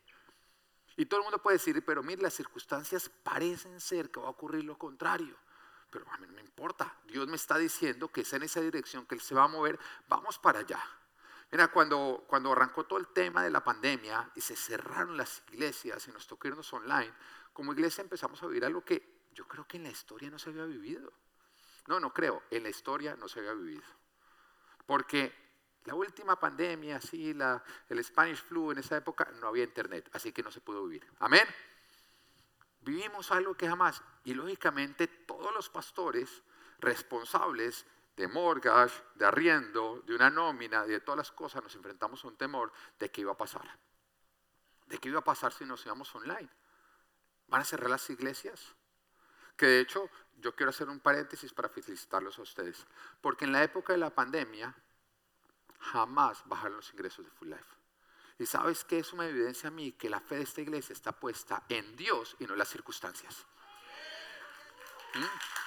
[0.96, 4.30] Y todo el mundo puede decir, pero mire, las circunstancias parecen ser que va a
[4.30, 5.36] ocurrir lo contrario.
[5.90, 6.96] Pero a mí no me importa.
[7.04, 9.78] Dios me está diciendo que es en esa dirección que Él se va a mover.
[10.08, 10.82] Vamos para allá.
[11.52, 16.08] Mira, cuando, cuando arrancó todo el tema de la pandemia y se cerraron las iglesias
[16.08, 17.12] y nos tocó irnos online,
[17.52, 20.48] como iglesia empezamos a vivir algo que yo creo que en la historia no se
[20.48, 21.12] había vivido.
[21.88, 23.82] No, no creo, en la historia no se había vivido.
[24.86, 25.30] Porque
[25.84, 30.32] la última pandemia, sí, la, el Spanish flu en esa época, no había internet, así
[30.32, 31.06] que no se pudo vivir.
[31.18, 31.46] Amén.
[32.80, 36.42] Vivimos algo que jamás, y lógicamente todos los pastores
[36.78, 37.84] responsables
[38.16, 42.36] de mortgage, de arriendo, de una nómina, de todas las cosas, nos enfrentamos a un
[42.36, 43.78] temor de qué iba a pasar.
[44.86, 46.48] ¿De qué iba a pasar si nos íbamos online?
[47.48, 48.74] ¿Van a cerrar las iglesias?
[49.56, 52.86] Que de hecho, yo quiero hacer un paréntesis para felicitarlos a ustedes.
[53.20, 54.74] Porque en la época de la pandemia,
[55.78, 57.76] jamás bajaron los ingresos de Full Life.
[58.38, 61.12] Y sabes que eso me evidencia a mí que la fe de esta iglesia está
[61.12, 63.46] puesta en Dios y no en las circunstancias.
[65.14, 65.61] ¿Mm?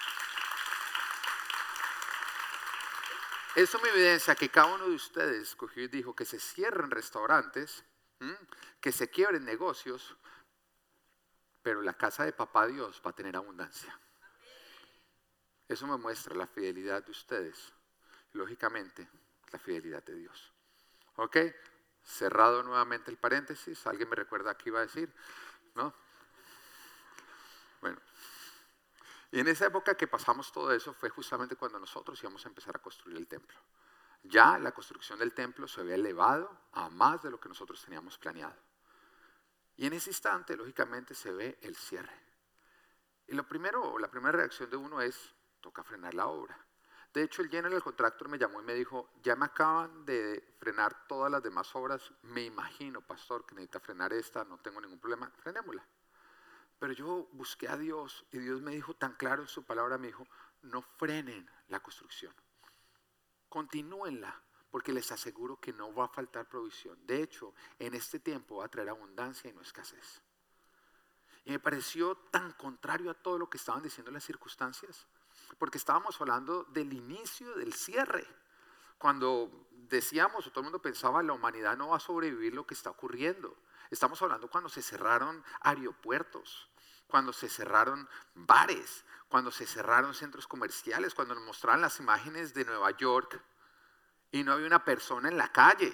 [3.56, 7.86] Eso me evidencia que cada uno de ustedes escogió y dijo que se cierren restaurantes,
[8.82, 10.16] que se quiebren negocios,
[11.62, 13.98] pero la casa de papá Dios va a tener abundancia.
[15.70, 17.74] Eso me muestra la fidelidad de ustedes,
[18.34, 19.08] lógicamente
[19.52, 20.52] la fidelidad de Dios.
[21.16, 21.38] ¿Ok?
[22.04, 25.12] Cerrado nuevamente el paréntesis, ¿alguien me recuerda qué iba a decir?
[25.76, 25.94] ¿No?
[27.82, 28.00] Bueno.
[29.36, 32.78] Y en esa época que pasamos todo eso fue justamente cuando nosotros íbamos a empezar
[32.78, 33.58] a construir el templo.
[34.24, 38.18] Ya la construcción del templo se había elevado a más de lo que nosotros teníamos
[38.18, 38.56] planeado.
[39.76, 42.18] Y en ese instante, lógicamente, se ve el cierre.
[43.28, 46.58] Y lo primero, la primera reacción de uno es, toca frenar la obra.
[47.14, 51.08] De hecho, el general contractor me llamó y me dijo, ya me acaban de frenar
[51.10, 55.30] todas las demás obras, me imagino, pastor, que necesita frenar esta, no tengo ningún problema,
[55.42, 55.86] frenémosla.
[56.80, 60.08] Pero yo busqué a Dios y Dios me dijo tan claro en su palabra, me
[60.08, 60.28] dijo,
[60.62, 62.34] no frenen la construcción,
[63.50, 67.00] continúenla, porque les aseguro que no va a faltar provisión.
[67.08, 70.22] De hecho, en este tiempo va a traer abundancia y no escasez.
[71.46, 75.08] Y me pareció tan contrario a todo lo que estaban diciendo las circunstancias,
[75.58, 78.28] porque estábamos hablando del inicio del cierre.
[78.98, 82.90] Cuando decíamos, todo el mundo pensaba, la humanidad no va a sobrevivir lo que está
[82.90, 83.56] ocurriendo.
[83.90, 86.70] Estamos hablando cuando se cerraron aeropuertos,
[87.08, 92.66] cuando se cerraron bares, cuando se cerraron centros comerciales, cuando nos mostraron las imágenes de
[92.66, 93.42] Nueva York
[94.32, 95.94] y no había una persona en la calle.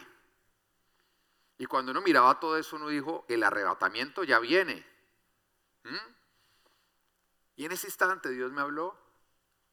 [1.57, 4.85] Y cuando uno miraba todo eso, uno dijo, el arrebatamiento ya viene.
[5.83, 6.11] ¿Mm?
[7.57, 8.97] Y en ese instante Dios me habló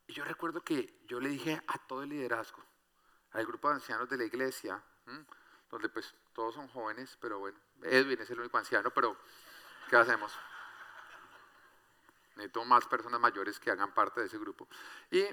[0.07, 2.63] y yo recuerdo que yo le dije a todo el liderazgo,
[3.33, 4.83] al grupo de ancianos de la iglesia,
[5.71, 9.17] donde pues todos son jóvenes, pero bueno, Edwin es el único anciano, pero
[9.89, 10.33] ¿qué hacemos?
[12.37, 14.69] Necesito más personas mayores que hagan parte de ese grupo.
[15.11, 15.25] Y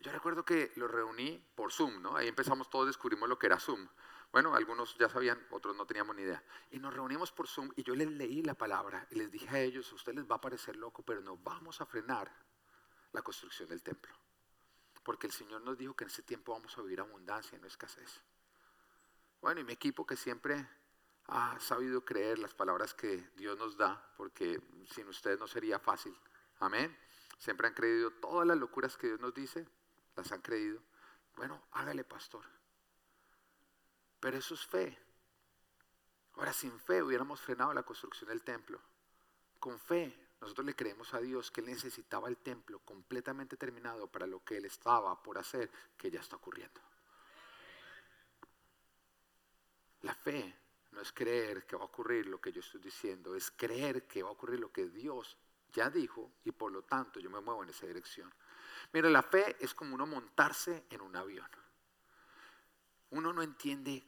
[0.00, 2.16] yo recuerdo que lo reuní por Zoom, ¿no?
[2.16, 3.88] Ahí empezamos todos, descubrimos lo que era Zoom.
[4.30, 6.42] Bueno, algunos ya sabían, otros no teníamos ni idea.
[6.70, 9.60] Y nos reunimos por Zoom y yo les leí la palabra y les dije a
[9.60, 12.30] ellos, a ustedes les va a parecer loco, pero no vamos a frenar
[13.12, 14.14] la construcción del templo.
[15.02, 17.66] Porque el Señor nos dijo que en ese tiempo vamos a vivir abundancia y no
[17.66, 18.20] escasez.
[19.40, 20.68] Bueno, y mi equipo que siempre
[21.28, 26.16] ha sabido creer las palabras que Dios nos da, porque sin ustedes no sería fácil.
[26.58, 26.96] Amén.
[27.38, 29.68] Siempre han creído todas las locuras que Dios nos dice,
[30.16, 30.80] las han creído.
[31.36, 32.44] Bueno, hágale, pastor.
[34.18, 34.98] Pero eso es fe.
[36.32, 38.80] Ahora, sin fe hubiéramos frenado la construcción del templo.
[39.60, 44.26] Con fe, nosotros le creemos a Dios que Él necesitaba el templo completamente terminado para
[44.26, 46.80] lo que Él estaba por hacer, que ya está ocurriendo.
[50.02, 50.67] La fe
[50.98, 54.20] no es creer que va a ocurrir lo que yo estoy diciendo, es creer que
[54.20, 55.36] va a ocurrir lo que Dios
[55.72, 58.34] ya dijo y por lo tanto yo me muevo en esa dirección.
[58.92, 61.48] Mira, la fe es como uno montarse en un avión.
[63.10, 64.04] Uno no entiende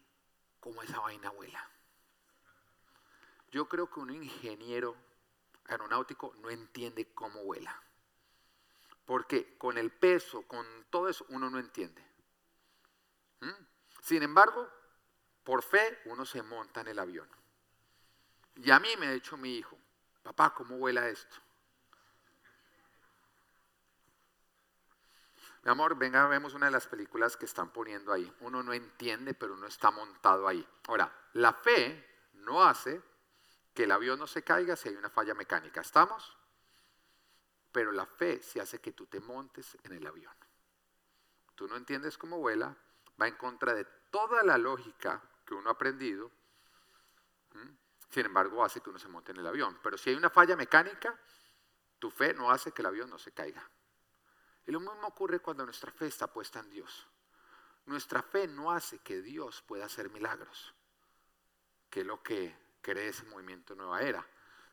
[0.59, 1.64] cómo esa vaina vuela.
[3.53, 4.96] Yo creo que un ingeniero
[5.66, 7.81] aeronáutico no entiende cómo vuela.
[9.07, 12.05] Porque con el peso, con todo eso, uno no entiende.
[13.38, 13.64] ¿Mm?
[14.03, 14.68] Sin embargo,
[15.44, 17.29] por fe uno se monta en el avión.
[18.57, 19.76] Y a mí me ha dicho mi hijo,
[20.22, 21.37] papá, ¿cómo vuela esto?
[25.62, 28.33] Mi amor, venga, vemos una de las películas que están poniendo ahí.
[28.40, 30.66] Uno no entiende, pero uno está montado ahí.
[30.88, 33.03] Ahora, la fe no hace
[33.74, 35.83] que el avión no se caiga si hay una falla mecánica.
[35.83, 36.37] ¿Estamos?
[37.72, 40.35] Pero la fe sí hace que tú te montes en el avión.
[41.55, 42.74] Tú no entiendes cómo vuela,
[43.20, 46.30] va en contra de toda la lógica que uno ha aprendido.
[48.11, 49.78] Sin embargo, hace que uno se monte en el avión.
[49.83, 51.16] Pero si hay una falla mecánica,
[51.98, 53.68] tu fe no hace que el avión no se caiga.
[54.66, 57.06] Y lo mismo ocurre cuando nuestra fe está puesta en Dios.
[57.87, 60.74] Nuestra fe no hace que Dios pueda hacer milagros,
[61.88, 64.26] que es lo que cree ese movimiento Nueva Era.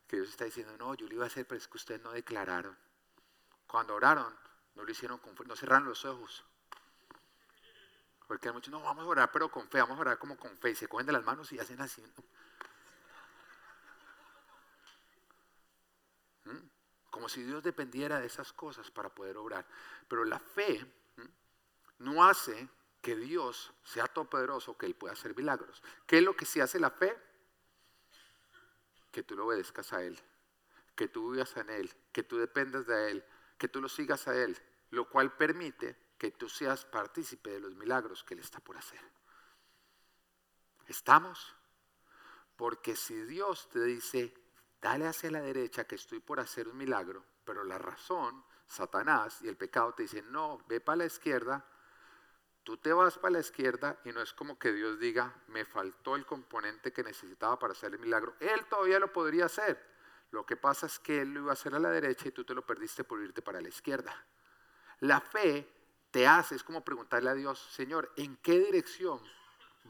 [0.06, 2.12] Que Dios está diciendo, no, yo lo iba a hacer, pero es que ustedes no
[2.12, 2.76] declararon.
[3.66, 4.34] Cuando oraron,
[4.74, 6.44] no lo hicieron con no cerraron los ojos.
[8.28, 10.54] Porque hay muchos, no, vamos a orar, pero con fe, vamos a orar como con
[10.58, 10.70] fe.
[10.70, 12.04] Y se cogen de las manos y hacen así.
[16.44, 16.68] ¿Mm?
[17.10, 19.66] Como si Dios dependiera de esas cosas para poder obrar.
[20.06, 20.86] Pero la fe
[22.00, 22.68] no hace
[23.00, 25.82] que Dios sea todopoderoso, que Él pueda hacer milagros.
[26.06, 27.16] ¿Qué es lo que sí hace la fe?
[29.10, 30.20] Que tú lo obedezcas a Él,
[30.94, 33.24] que tú vivas en Él, que tú dependas de Él,
[33.56, 34.58] que tú lo sigas a Él,
[34.90, 39.00] lo cual permite que tú seas partícipe de los milagros que Él está por hacer.
[40.86, 41.54] ¿Estamos?
[42.56, 44.34] Porque si Dios te dice,
[44.80, 49.48] dale hacia la derecha que estoy por hacer un milagro, pero la razón, Satanás y
[49.48, 51.64] el pecado te dicen, no, ve para la izquierda,
[52.64, 56.16] tú te vas para la izquierda y no es como que Dios diga, me faltó
[56.16, 58.34] el componente que necesitaba para hacer el milagro.
[58.40, 59.86] Él todavía lo podría hacer.
[60.30, 62.44] Lo que pasa es que Él lo iba a hacer a la derecha y tú
[62.44, 64.14] te lo perdiste por irte para la izquierda.
[65.00, 65.77] La fe
[66.10, 69.20] te hace, es como preguntarle a Dios, Señor, ¿en qué dirección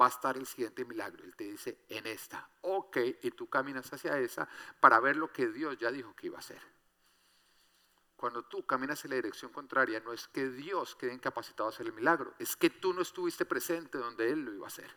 [0.01, 1.25] va a estar el siguiente milagro.
[1.25, 2.49] Él te dice, en esta.
[2.63, 4.49] Ok, y tú caminas hacia esa
[4.81, 6.61] para ver lo que Dios ya dijo que iba a hacer.
[8.17, 11.87] Cuando tú caminas en la dirección contraria, no es que Dios quede incapacitado a hacer
[11.87, 14.91] el milagro, es que tú no estuviste presente donde Él lo iba a hacer.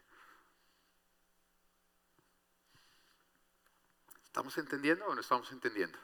[4.23, 5.99] ¿Estamos entendiendo o no estamos entendiendo?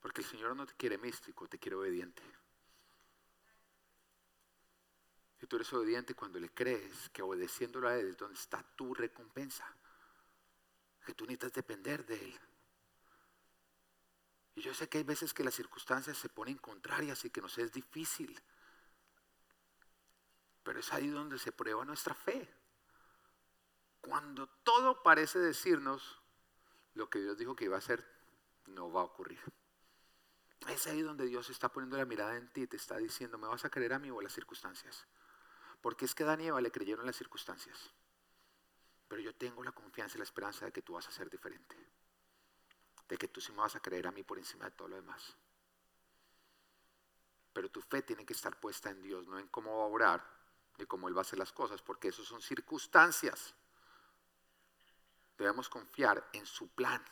[0.00, 2.22] Porque el Señor no te quiere místico, te quiere obediente.
[5.44, 8.94] Y tú eres obediente cuando le crees que obedeciéndolo a Él es donde está tu
[8.94, 9.70] recompensa.
[11.04, 12.40] Que tú necesitas depender de Él.
[14.54, 17.58] Y yo sé que hay veces que las circunstancias se ponen contrarias y que nos
[17.58, 18.40] es difícil.
[20.62, 22.50] Pero es ahí donde se prueba nuestra fe.
[24.00, 26.22] Cuando todo parece decirnos
[26.94, 28.02] lo que Dios dijo que iba a hacer,
[28.64, 29.40] no va a ocurrir.
[30.68, 33.66] Es ahí donde Dios está poniendo la mirada en ti te está diciendo, ¿me vas
[33.66, 35.06] a creer a mí o a las circunstancias?
[35.84, 37.76] Porque es que Adán y Eva le creyeron las circunstancias.
[39.06, 41.76] Pero yo tengo la confianza y la esperanza de que tú vas a ser diferente.
[43.06, 44.96] De que tú sí me vas a creer a mí por encima de todo lo
[44.96, 45.36] demás.
[47.52, 50.24] Pero tu fe tiene que estar puesta en Dios, no en cómo va a orar
[50.78, 53.54] ni cómo Él va a hacer las cosas, porque eso son circunstancias.
[55.36, 57.04] Debemos confiar en su plan,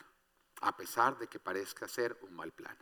[0.62, 2.78] a pesar de que parezca ser un mal plan.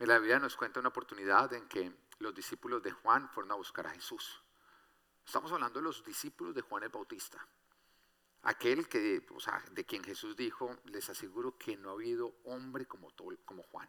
[0.00, 3.54] En la Biblia nos cuenta una oportunidad en que los discípulos de Juan fueron a
[3.54, 4.42] buscar a Jesús.
[5.30, 7.38] Estamos hablando de los discípulos de Juan el Bautista.
[8.42, 12.86] Aquel que, o sea, de quien Jesús dijo, les aseguro que no ha habido hombre
[12.86, 13.12] como,
[13.44, 13.88] como Juan.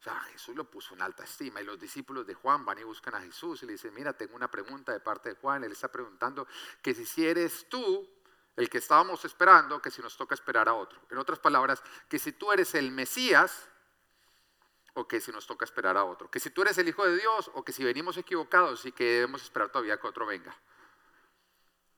[0.00, 2.82] O sea, Jesús lo puso en alta estima y los discípulos de Juan van y
[2.82, 5.62] buscan a Jesús y le dicen, mira, tengo una pregunta de parte de Juan.
[5.62, 6.48] Él está preguntando
[6.82, 8.04] que si eres tú
[8.56, 11.00] el que estábamos esperando, que si nos toca esperar a otro.
[11.10, 13.68] En otras palabras, que si tú eres el Mesías,
[14.94, 16.30] o que si nos toca esperar a otro.
[16.30, 19.04] Que si tú eres el Hijo de Dios o que si venimos equivocados y que
[19.04, 20.56] debemos esperar todavía que otro venga.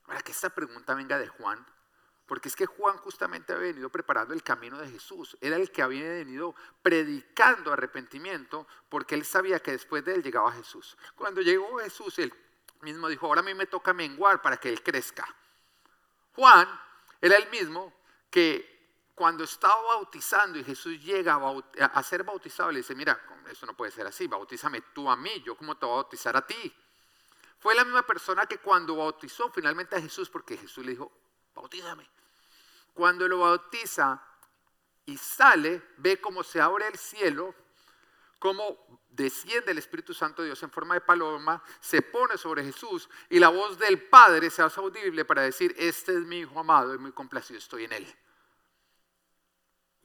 [0.07, 1.65] Ahora, que esta pregunta venga de Juan,
[2.27, 5.37] porque es que Juan justamente había venido preparando el camino de Jesús.
[5.41, 10.51] Era el que había venido predicando arrepentimiento porque él sabía que después de él llegaba
[10.53, 10.97] Jesús.
[11.15, 12.33] Cuando llegó Jesús, él
[12.81, 15.27] mismo dijo, ahora a mí me toca menguar para que él crezca.
[16.35, 16.69] Juan
[17.21, 17.95] era el mismo
[18.31, 18.76] que
[19.17, 21.41] cuando estaba bautizando y Jesús llega
[21.81, 23.19] a, ser bautizado, le dice, mira,
[23.51, 26.37] eso no puede ser así, bautízame tú a mí, yo cómo te voy a bautizar
[26.37, 26.75] a ti.
[27.59, 31.11] Fue la misma persona que cuando bautizó finalmente a Jesús, porque Jesús le dijo,
[31.55, 32.07] bautízame.
[32.93, 34.23] Cuando lo bautiza
[35.07, 37.55] y sale, ve cómo se abre el cielo,
[38.39, 43.09] cómo desciende el Espíritu Santo de Dios en forma de paloma, se pone sobre Jesús
[43.31, 46.95] y la voz del Padre se hace audible para decir, este es mi Hijo amado
[46.95, 48.17] y muy complacido estoy en él.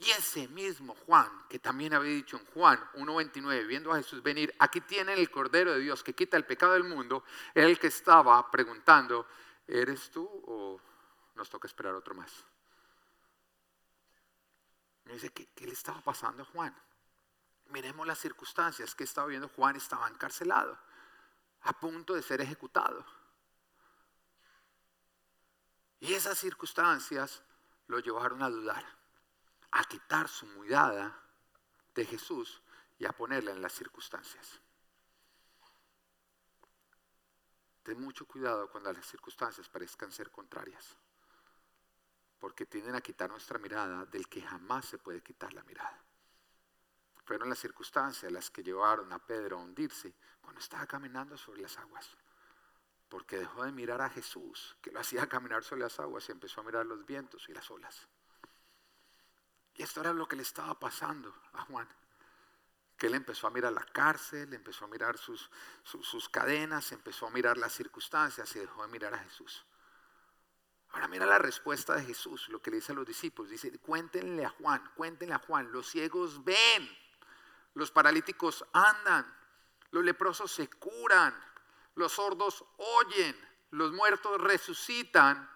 [0.02, 4.52] Y ese mismo Juan, que también había dicho en Juan 1.29, viendo a Jesús venir,
[4.58, 7.24] aquí tienen el Cordero de Dios que quita el pecado del mundo,
[7.54, 9.28] el que estaba preguntando,
[9.68, 10.82] ¿eres tú o
[11.36, 12.34] nos toca esperar otro más?
[15.04, 16.76] Me dice, ¿qué, le estaba pasando a Juan?
[17.68, 20.80] Miremos las circunstancias que estaba viendo Juan, estaba encarcelado,
[21.62, 23.06] a punto de ser ejecutado.
[25.99, 27.43] Y esas circunstancias
[27.86, 29.01] lo llevaron a dudar,
[29.72, 31.17] a quitar su mirada
[31.95, 32.61] de Jesús
[32.97, 34.59] y a ponerla en las circunstancias.
[37.84, 40.97] Ten mucho cuidado cuando las circunstancias parezcan ser contrarias,
[42.39, 45.99] porque tienden a quitar nuestra mirada del que jamás se puede quitar la mirada.
[47.26, 51.78] Fueron las circunstancias las que llevaron a Pedro a hundirse cuando estaba caminando sobre las
[51.78, 52.17] aguas,
[53.09, 56.61] porque dejó de mirar a Jesús, que lo hacía caminar sobre las aguas, y empezó
[56.61, 58.07] a mirar los vientos y las olas.
[59.76, 61.88] Y esto era lo que le estaba pasando a Juan
[63.01, 65.49] que él empezó a mirar la cárcel, empezó a mirar sus,
[65.84, 69.65] sus, cadenas, empezó a mirar las circunstancias y dejó de mirar a Jesús.
[70.91, 73.49] Ahora mira la respuesta de Jesús, lo que le dice a los discípulos.
[73.49, 76.95] Dice, cuéntenle a Juan, cuéntenle a Juan, los ciegos ven,
[77.74, 79.26] los paralíticos andan,
[79.89, 81.34] los leprosos se curan,
[81.95, 83.36] los sordos oyen,
[83.72, 85.49] los muertos resucitan,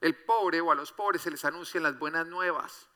[0.00, 2.88] el pobre o a los pobres se les anuncian las buenas nuevas.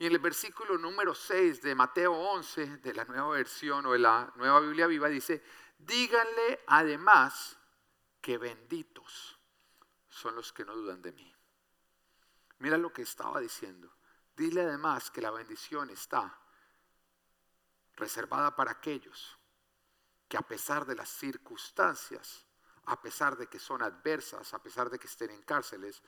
[0.00, 3.98] Y en el versículo número 6 de Mateo 11, de la nueva versión o de
[3.98, 5.44] la nueva Biblia viva, dice,
[5.76, 7.58] díganle además
[8.18, 9.38] que benditos
[10.08, 11.36] son los que no dudan de mí.
[12.60, 13.94] Mira lo que estaba diciendo.
[14.34, 16.34] Dile además que la bendición está
[17.96, 19.36] reservada para aquellos
[20.26, 22.46] que a pesar de las circunstancias,
[22.86, 26.02] a pesar de que son adversas, a pesar de que estén en cárceles,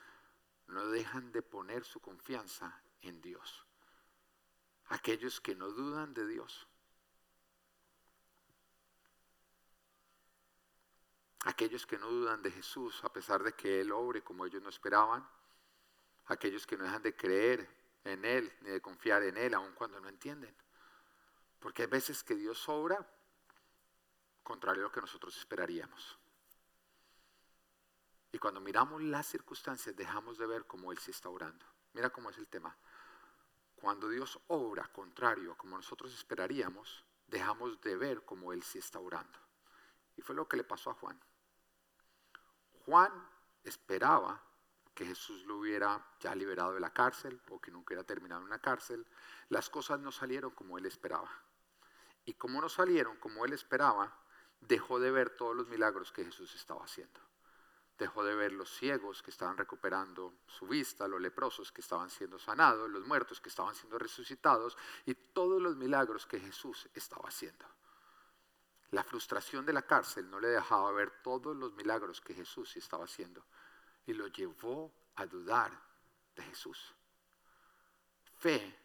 [0.65, 3.62] no dejan de poner su confianza en Dios
[4.93, 6.67] aquellos que no dudan de Dios.
[11.45, 14.69] Aquellos que no dudan de Jesús a pesar de que Él obre como ellos no
[14.69, 15.27] esperaban.
[16.27, 17.67] Aquellos que no dejan de creer
[18.03, 20.55] en Él ni de confiar en Él aun cuando no entienden.
[21.59, 23.03] Porque hay veces que Dios obra
[24.43, 26.19] contrario a lo que nosotros esperaríamos.
[28.31, 31.65] Y cuando miramos las circunstancias dejamos de ver cómo Él se está orando.
[31.93, 32.77] Mira cómo es el tema.
[33.83, 38.97] Cuando Dios obra contrario a como nosotros esperaríamos, dejamos de ver cómo Él sí está
[38.97, 39.37] orando.
[40.15, 41.19] Y fue lo que le pasó a Juan.
[42.85, 43.11] Juan
[43.61, 44.41] esperaba
[44.95, 48.47] que Jesús lo hubiera ya liberado de la cárcel o que nunca hubiera terminado en
[48.47, 49.05] una cárcel.
[49.49, 51.29] Las cosas no salieron como él esperaba.
[52.23, 54.17] Y como no salieron como él esperaba,
[54.61, 57.19] dejó de ver todos los milagros que Jesús estaba haciendo
[58.03, 62.37] dejó de ver los ciegos que estaban recuperando su vista, los leprosos que estaban siendo
[62.37, 67.65] sanados, los muertos que estaban siendo resucitados y todos los milagros que Jesús estaba haciendo.
[68.91, 73.05] La frustración de la cárcel no le dejaba ver todos los milagros que Jesús estaba
[73.05, 73.45] haciendo
[74.05, 75.71] y lo llevó a dudar
[76.35, 76.93] de Jesús.
[78.37, 78.79] Fe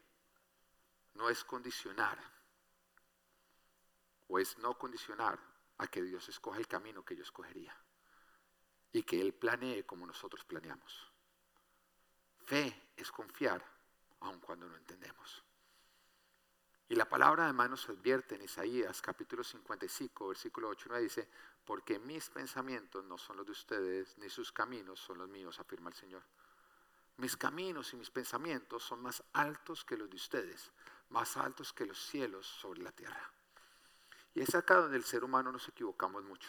[1.15, 2.19] no es condicionar
[4.29, 5.39] o es no condicionar
[5.79, 7.77] a que Dios escoja el camino que yo escogería
[8.93, 11.13] y que Él planee como nosotros planeamos.
[12.45, 13.63] Fe es confiar
[14.21, 15.45] aun cuando no entendemos.
[16.89, 21.29] Y la palabra además nos advierte en Isaías capítulo 55, versículo 8 9 dice,
[21.67, 25.91] porque mis pensamientos no son los de ustedes, ni sus caminos son los míos, afirma
[25.91, 26.23] el Señor.
[27.19, 30.71] Mis caminos y mis pensamientos son más altos que los de ustedes,
[31.11, 33.31] más altos que los cielos sobre la tierra.
[34.35, 36.49] Y es acá donde el ser humano nos equivocamos mucho.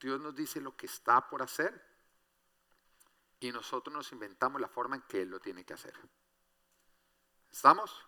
[0.00, 1.82] Dios nos dice lo que está por hacer
[3.40, 5.94] y nosotros nos inventamos la forma en que Él lo tiene que hacer.
[7.50, 8.06] ¿Estamos?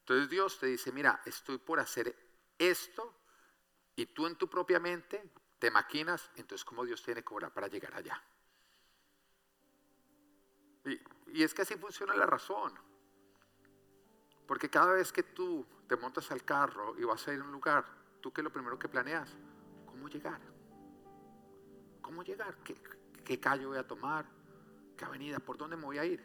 [0.00, 2.16] Entonces Dios te dice, mira, estoy por hacer
[2.58, 3.22] esto
[3.94, 7.68] y tú en tu propia mente te maquinas, entonces cómo Dios tiene que orar para
[7.68, 8.22] llegar allá.
[10.84, 12.72] Y, y es que así funciona la razón.
[14.46, 17.52] Porque cada vez que tú te montas al carro y vas a ir a un
[17.52, 17.84] lugar,
[18.20, 19.36] tú qué es lo primero que planeas?
[19.86, 20.57] ¿Cómo llegar?
[22.08, 22.56] ¿Cómo llegar?
[22.64, 22.74] ¿Qué,
[23.22, 24.24] ¿Qué calle voy a tomar?
[24.96, 25.40] ¿Qué avenida?
[25.40, 26.24] ¿Por dónde me voy a ir?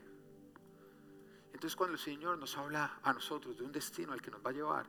[1.48, 4.52] Entonces cuando el Señor nos habla a nosotros de un destino al que nos va
[4.52, 4.86] a llevar,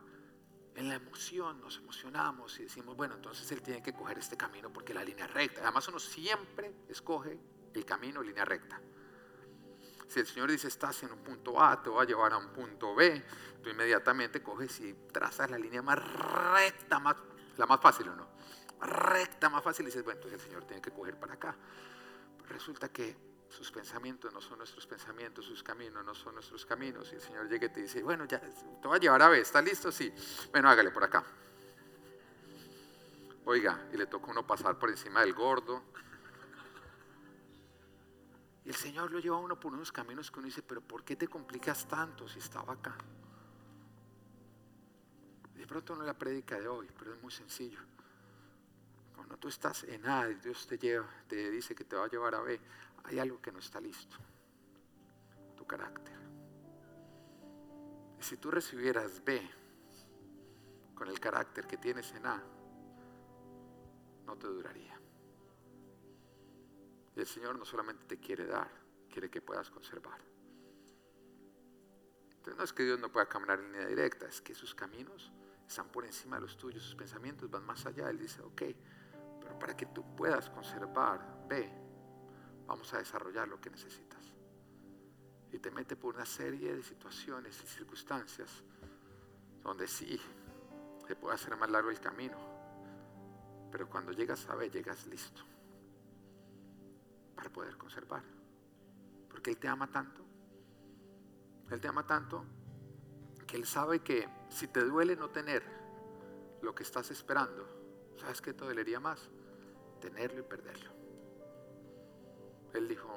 [0.76, 4.72] en la emoción nos emocionamos y decimos, bueno, entonces Él tiene que coger este camino
[4.72, 5.62] porque la línea recta.
[5.62, 7.40] Además uno siempre escoge
[7.74, 8.80] el camino línea recta.
[10.06, 12.52] Si el Señor dice, estás en un punto A, te va a llevar a un
[12.52, 13.20] punto B,
[13.64, 17.16] tú inmediatamente coges y trazas la línea más recta, más,
[17.56, 18.34] la más fácil o no
[18.80, 21.56] recta, más fácil, y dices, bueno, entonces el Señor tiene que coger para acá.
[22.48, 23.16] resulta que
[23.48, 27.10] sus pensamientos no son nuestros pensamientos, sus caminos no son nuestros caminos.
[27.12, 29.40] Y el Señor llega y te dice, bueno, ya te va a llevar a ver,
[29.40, 29.92] ¿está listo?
[29.92, 30.12] Sí.
[30.50, 31.24] Bueno, hágale por acá.
[33.44, 35.82] Oiga, y le toca uno pasar por encima del gordo.
[38.64, 41.04] Y el Señor lo lleva a uno por unos caminos que uno dice, pero ¿por
[41.04, 42.96] qué te complicas tanto si estaba acá?
[45.74, 47.80] pronto no la prédica de hoy, pero es muy sencillo.
[49.14, 52.08] Cuando tú estás en A y Dios te lleva, te dice que te va a
[52.08, 52.60] llevar a B,
[53.04, 54.16] hay algo que no está listo.
[55.56, 56.14] Tu carácter.
[58.18, 59.40] Y si tú recibieras B
[60.94, 62.42] con el carácter que tienes en A,
[64.26, 64.98] no te duraría.
[67.16, 68.70] Y el Señor no solamente te quiere dar,
[69.08, 70.20] quiere que puedas conservar.
[72.36, 75.32] Entonces no es que Dios no pueda caminar en línea directa, es que sus caminos
[75.66, 78.10] están por encima de los tuyos, sus pensamientos van más allá.
[78.10, 78.62] Él dice, ok,
[79.58, 81.70] para que tú puedas conservar, ve,
[82.66, 84.20] vamos a desarrollar lo que necesitas.
[85.52, 88.64] Y te mete por una serie de situaciones y circunstancias
[89.62, 90.20] donde sí,
[91.06, 92.36] te puede hacer más largo el camino,
[93.70, 95.42] pero cuando llegas a ver, llegas listo
[97.34, 98.22] para poder conservar.
[99.28, 100.22] Porque Él te ama tanto.
[101.70, 102.44] Él te ama tanto
[103.46, 105.62] que Él sabe que si te duele no tener
[106.62, 107.66] lo que estás esperando,
[108.16, 109.28] ¿sabes qué te dolería más?
[110.04, 110.90] Tenerlo y perderlo.
[112.74, 113.08] Él dijo,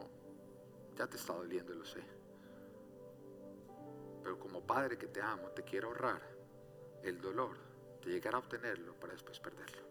[0.95, 2.01] ya te está doliendo, lo sé.
[4.23, 6.21] Pero como padre que te amo, te quiero ahorrar
[7.03, 7.57] el dolor
[8.05, 9.81] de llegar a obtenerlo para después perderlo.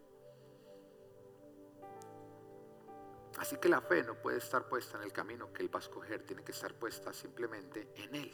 [3.36, 5.82] Así que la fe no puede estar puesta en el camino que Él va a
[5.82, 8.32] escoger, tiene que estar puesta simplemente en Él.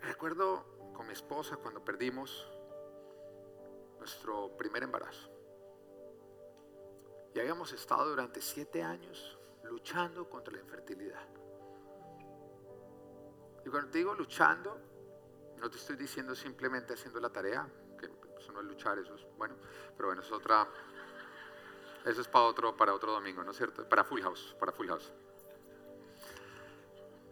[0.00, 2.48] Recuerdo con mi esposa cuando perdimos
[3.98, 5.35] nuestro primer embarazo.
[7.36, 11.28] Y habíamos estado durante siete años luchando contra la infertilidad.
[13.62, 14.80] Y cuando te digo luchando,
[15.58, 17.68] no te estoy diciendo simplemente haciendo la tarea,
[18.00, 18.06] que
[18.38, 19.54] eso no es luchar, eso es bueno,
[19.94, 20.66] pero bueno, es otra,
[22.06, 23.86] eso es para otro, para otro domingo, ¿no es cierto?
[23.86, 25.12] Para Full House, para Full House.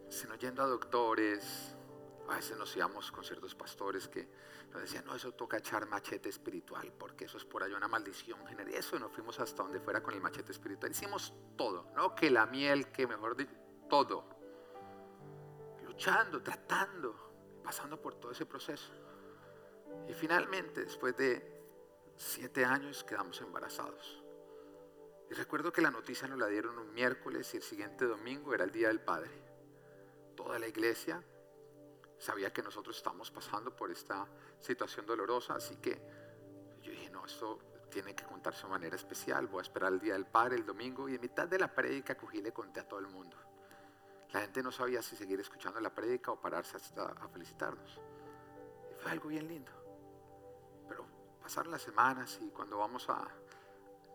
[0.07, 1.74] Sino yendo a doctores,
[2.29, 4.27] a veces nos íbamos con ciertos pastores que
[4.71, 8.45] nos decían, no, eso toca echar machete espiritual, porque eso es por ahí una maldición
[8.47, 8.73] general.
[8.73, 10.91] Eso nos fuimos hasta donde fuera con el machete espiritual.
[10.91, 12.15] Hicimos todo, ¿no?
[12.15, 13.53] Que la miel, que mejor dicho,
[13.89, 14.25] todo.
[15.83, 18.91] Luchando, tratando, pasando por todo ese proceso.
[20.09, 21.61] Y finalmente, después de
[22.17, 24.23] siete años, quedamos embarazados.
[25.29, 28.63] Y recuerdo que la noticia nos la dieron un miércoles y el siguiente domingo era
[28.63, 29.31] el Día del Padre.
[30.35, 31.23] Toda la iglesia
[32.17, 34.25] sabía que nosotros estamos pasando por esta
[34.59, 36.01] situación dolorosa, así que
[36.81, 37.59] yo dije, no, esto
[37.89, 41.07] tiene que contarse de manera especial, voy a esperar el Día del Padre el domingo
[41.07, 43.37] y en mitad de la prédica cogí y le conté a todo el mundo.
[44.31, 48.01] La gente no sabía si seguir escuchando la prédica o pararse hasta a felicitarnos.
[48.91, 49.71] Y fue algo bien lindo.
[50.89, 51.05] Pero
[51.41, 53.27] pasaron las semanas y cuando vamos a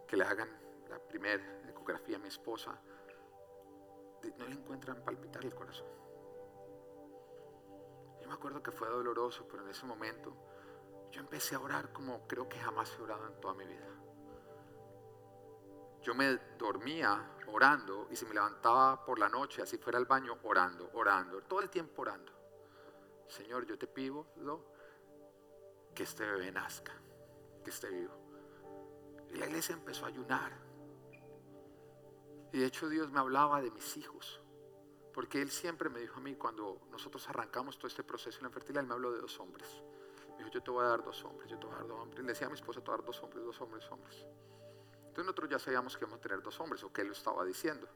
[0.07, 0.51] que le hagan
[0.91, 2.79] la primera ecografía a mi esposa,
[4.37, 6.10] no le encuentran palpitar el corazón
[8.31, 10.33] me acuerdo que fue doloroso, pero en ese momento
[11.11, 13.89] yo empecé a orar como creo que jamás he orado en toda mi vida.
[16.01, 20.39] Yo me dormía orando y si me levantaba por la noche, así fuera al baño,
[20.45, 22.33] orando, orando, todo el tiempo orando.
[23.27, 24.25] Señor, yo te pido
[25.93, 26.93] que este bebé nazca,
[27.65, 28.15] que esté vivo.
[29.29, 30.53] Y la iglesia empezó a ayunar.
[32.53, 34.41] Y de hecho Dios me hablaba de mis hijos.
[35.13, 38.49] Porque Él siempre me dijo a mí, cuando nosotros arrancamos todo este proceso de la
[38.49, 39.69] infertilidad, Él me habló de dos hombres.
[40.31, 42.01] Me dijo, yo te voy a dar dos hombres, yo te voy a dar dos
[42.01, 42.23] hombres.
[42.23, 44.27] Le decía a mi esposa, te voy a dar dos hombres, dos hombres, hombres.
[44.99, 47.45] Entonces nosotros ya sabíamos que íbamos a tener dos hombres, o que Él lo estaba
[47.45, 47.89] diciendo.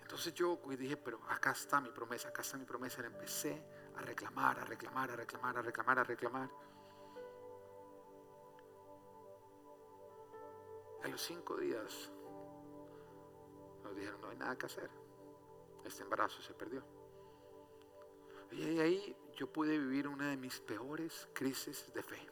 [0.00, 3.02] Entonces yo dije, pero acá está mi promesa, acá está mi promesa.
[3.02, 3.62] Y empecé
[3.96, 6.50] a reclamar, a reclamar, a reclamar, a reclamar, a reclamar.
[11.02, 12.10] A los cinco días
[13.82, 15.07] nos dijeron, no hay nada que hacer
[15.88, 16.82] este embarazo se perdió.
[18.52, 22.26] Y ahí yo pude vivir una de mis peores crisis de fe.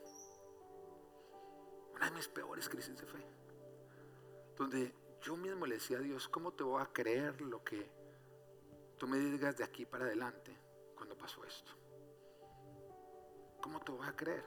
[1.94, 3.26] Una de mis peores crisis de fe.
[4.57, 7.90] Donde yo mismo le decía a Dios, ¿cómo te voy a creer lo que
[8.98, 10.57] tú me digas de aquí para adelante
[10.94, 11.72] cuando pasó esto?
[13.61, 14.44] ¿Cómo te voy a creer?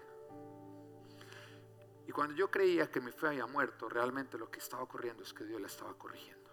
[2.08, 5.32] Y cuando yo creía que mi fe había muerto, realmente lo que estaba ocurriendo es
[5.32, 6.49] que Dios la estaba corrigiendo.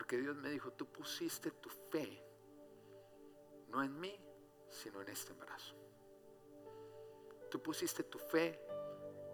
[0.00, 2.24] Porque Dios me dijo, tú pusiste tu fe,
[3.68, 4.18] no en mí,
[4.70, 5.76] sino en este embarazo.
[7.50, 8.66] Tú pusiste tu fe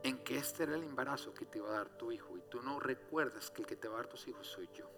[0.03, 2.61] en que este era el embarazo que te iba a dar tu hijo y tú
[2.63, 4.91] no recuerdas que el que te va a dar tus hijos soy yo.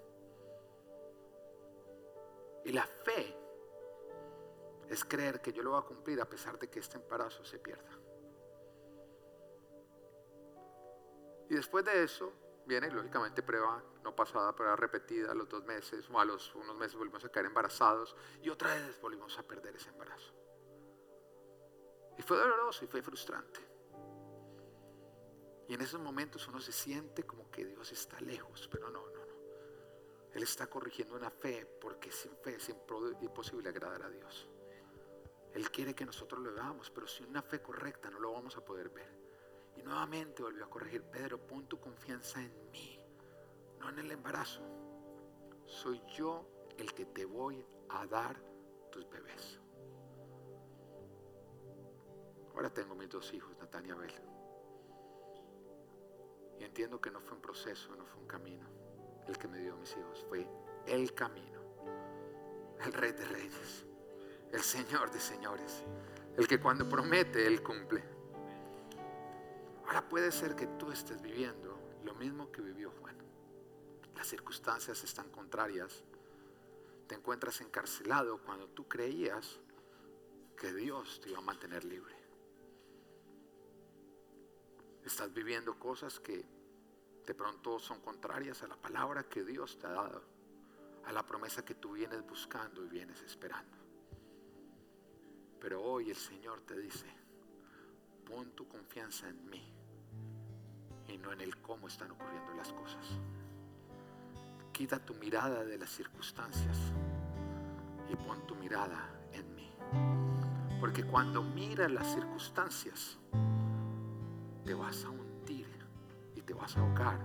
[2.64, 3.36] Y la fe
[4.88, 7.58] es creer que yo lo voy a cumplir a pesar de que este embarazo se
[7.58, 7.90] pierda.
[11.50, 12.32] Y después de eso,
[12.68, 16.76] viene lógicamente prueba no pasada, prueba repetida a los dos meses o a los unos
[16.76, 20.34] meses volvimos a caer embarazados y otra vez volvimos a perder ese embarazo.
[22.18, 23.60] Y fue doloroso y fue frustrante.
[25.66, 29.26] Y en esos momentos uno se siente como que Dios está lejos, pero no, no,
[29.26, 29.34] no.
[30.34, 34.48] Él está corrigiendo una fe porque sin fe es imposible agradar a Dios.
[35.54, 38.64] Él quiere que nosotros lo veamos, pero sin una fe correcta no lo vamos a
[38.64, 39.27] poder ver.
[39.78, 43.00] Y nuevamente volvió a corregir, Pedro, pon tu confianza en mí,
[43.78, 44.60] no en el embarazo.
[45.64, 46.44] Soy yo
[46.76, 48.36] el que te voy a dar
[48.90, 49.60] tus bebés.
[52.54, 54.14] Ahora tengo mis dos hijos, Natania y Abel.
[56.58, 58.78] Y entiendo que no fue un proceso, no fue un camino
[59.28, 60.46] el que me dio mis hijos, fue
[60.86, 61.60] el camino,
[62.84, 63.86] el rey de reyes,
[64.52, 65.84] el Señor de señores,
[66.36, 68.17] el que cuando promete, Él cumple.
[69.88, 73.16] Ahora puede ser que tú estés viviendo lo mismo que vivió Juan.
[74.14, 76.04] Las circunstancias están contrarias.
[77.06, 79.58] Te encuentras encarcelado cuando tú creías
[80.58, 82.14] que Dios te iba a mantener libre.
[85.06, 86.44] Estás viviendo cosas que
[87.24, 90.22] de pronto son contrarias a la palabra que Dios te ha dado,
[91.06, 93.78] a la promesa que tú vienes buscando y vienes esperando.
[95.58, 97.06] Pero hoy el Señor te dice,
[98.26, 99.77] pon tu confianza en mí
[101.08, 103.06] y no en el cómo están ocurriendo las cosas.
[104.72, 106.76] Quita tu mirada de las circunstancias
[108.08, 109.70] y pon tu mirada en mí.
[110.80, 113.18] Porque cuando miras las circunstancias,
[114.64, 115.66] te vas a hundir
[116.36, 117.18] y te vas a ahogar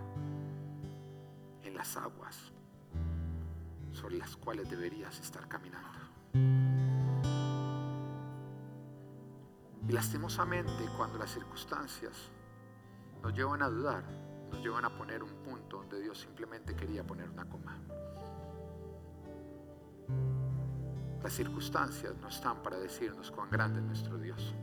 [1.64, 2.52] en las aguas
[3.92, 6.00] sobre las cuales deberías estar caminando.
[9.88, 12.32] Y lastimosamente cuando las circunstancias
[13.24, 14.04] nos llevan a dudar,
[14.52, 17.80] nos llevan a poner un punto donde Dios simplemente quería poner una coma.
[21.24, 24.54] Las circunstancias no están para decirnos cuán grande es nuestro Dios.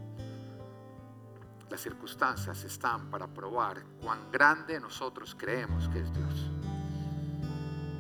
[1.71, 6.51] Las circunstancias están para probar cuán grande nosotros creemos que es Dios.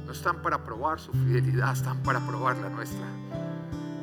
[0.04, 3.06] No están para probar su fidelidad, están para probar la nuestra.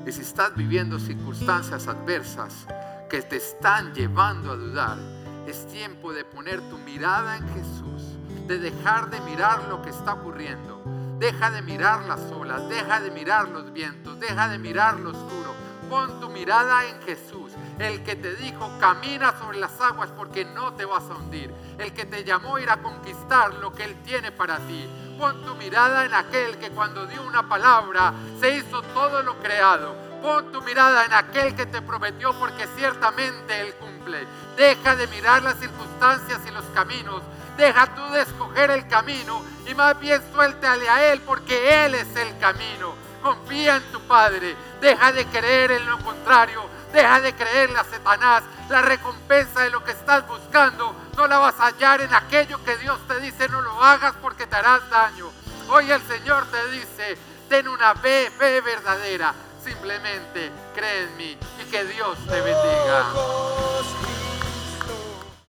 [0.08, 2.66] Y si estás viviendo circunstancias adversas,
[3.10, 5.17] que te están llevando a dudar,
[5.48, 8.18] es tiempo de poner tu mirada en Jesús,
[8.48, 10.82] de dejar de mirar lo que está ocurriendo.
[11.20, 15.56] Deja de mirar las olas, deja de mirar los vientos, deja de mirar lo oscuro.
[15.90, 20.74] Pon tu mirada en Jesús, el que te dijo camina sobre las aguas porque no
[20.74, 23.96] te vas a hundir, el que te llamó a ir a conquistar lo que Él
[24.04, 24.86] tiene para ti.
[25.18, 30.07] Pon tu mirada en aquel que cuando dio una palabra se hizo todo lo creado
[30.22, 34.28] Pon tu mirada en aquel que te prometió porque ciertamente Él cumple.
[34.56, 37.22] Deja de mirar las circunstancias y los caminos.
[37.58, 42.16] Deja tú de escoger el camino y más bien suéltale a Él porque Él es
[42.16, 42.96] el camino.
[43.22, 44.56] Confía en tu Padre.
[44.82, 46.64] Deja de creer en lo contrario.
[46.94, 48.44] Deja de creerle a Satanás.
[48.70, 52.78] La recompensa de lo que estás buscando no la vas a hallar en aquello que
[52.78, 55.30] Dios te dice no lo hagas porque te harás daño.
[55.70, 57.18] Hoy el Señor te dice,
[57.50, 59.34] ten una fe, fe verdadera.
[59.68, 63.06] Simplemente cree en mí y que Dios te bendiga.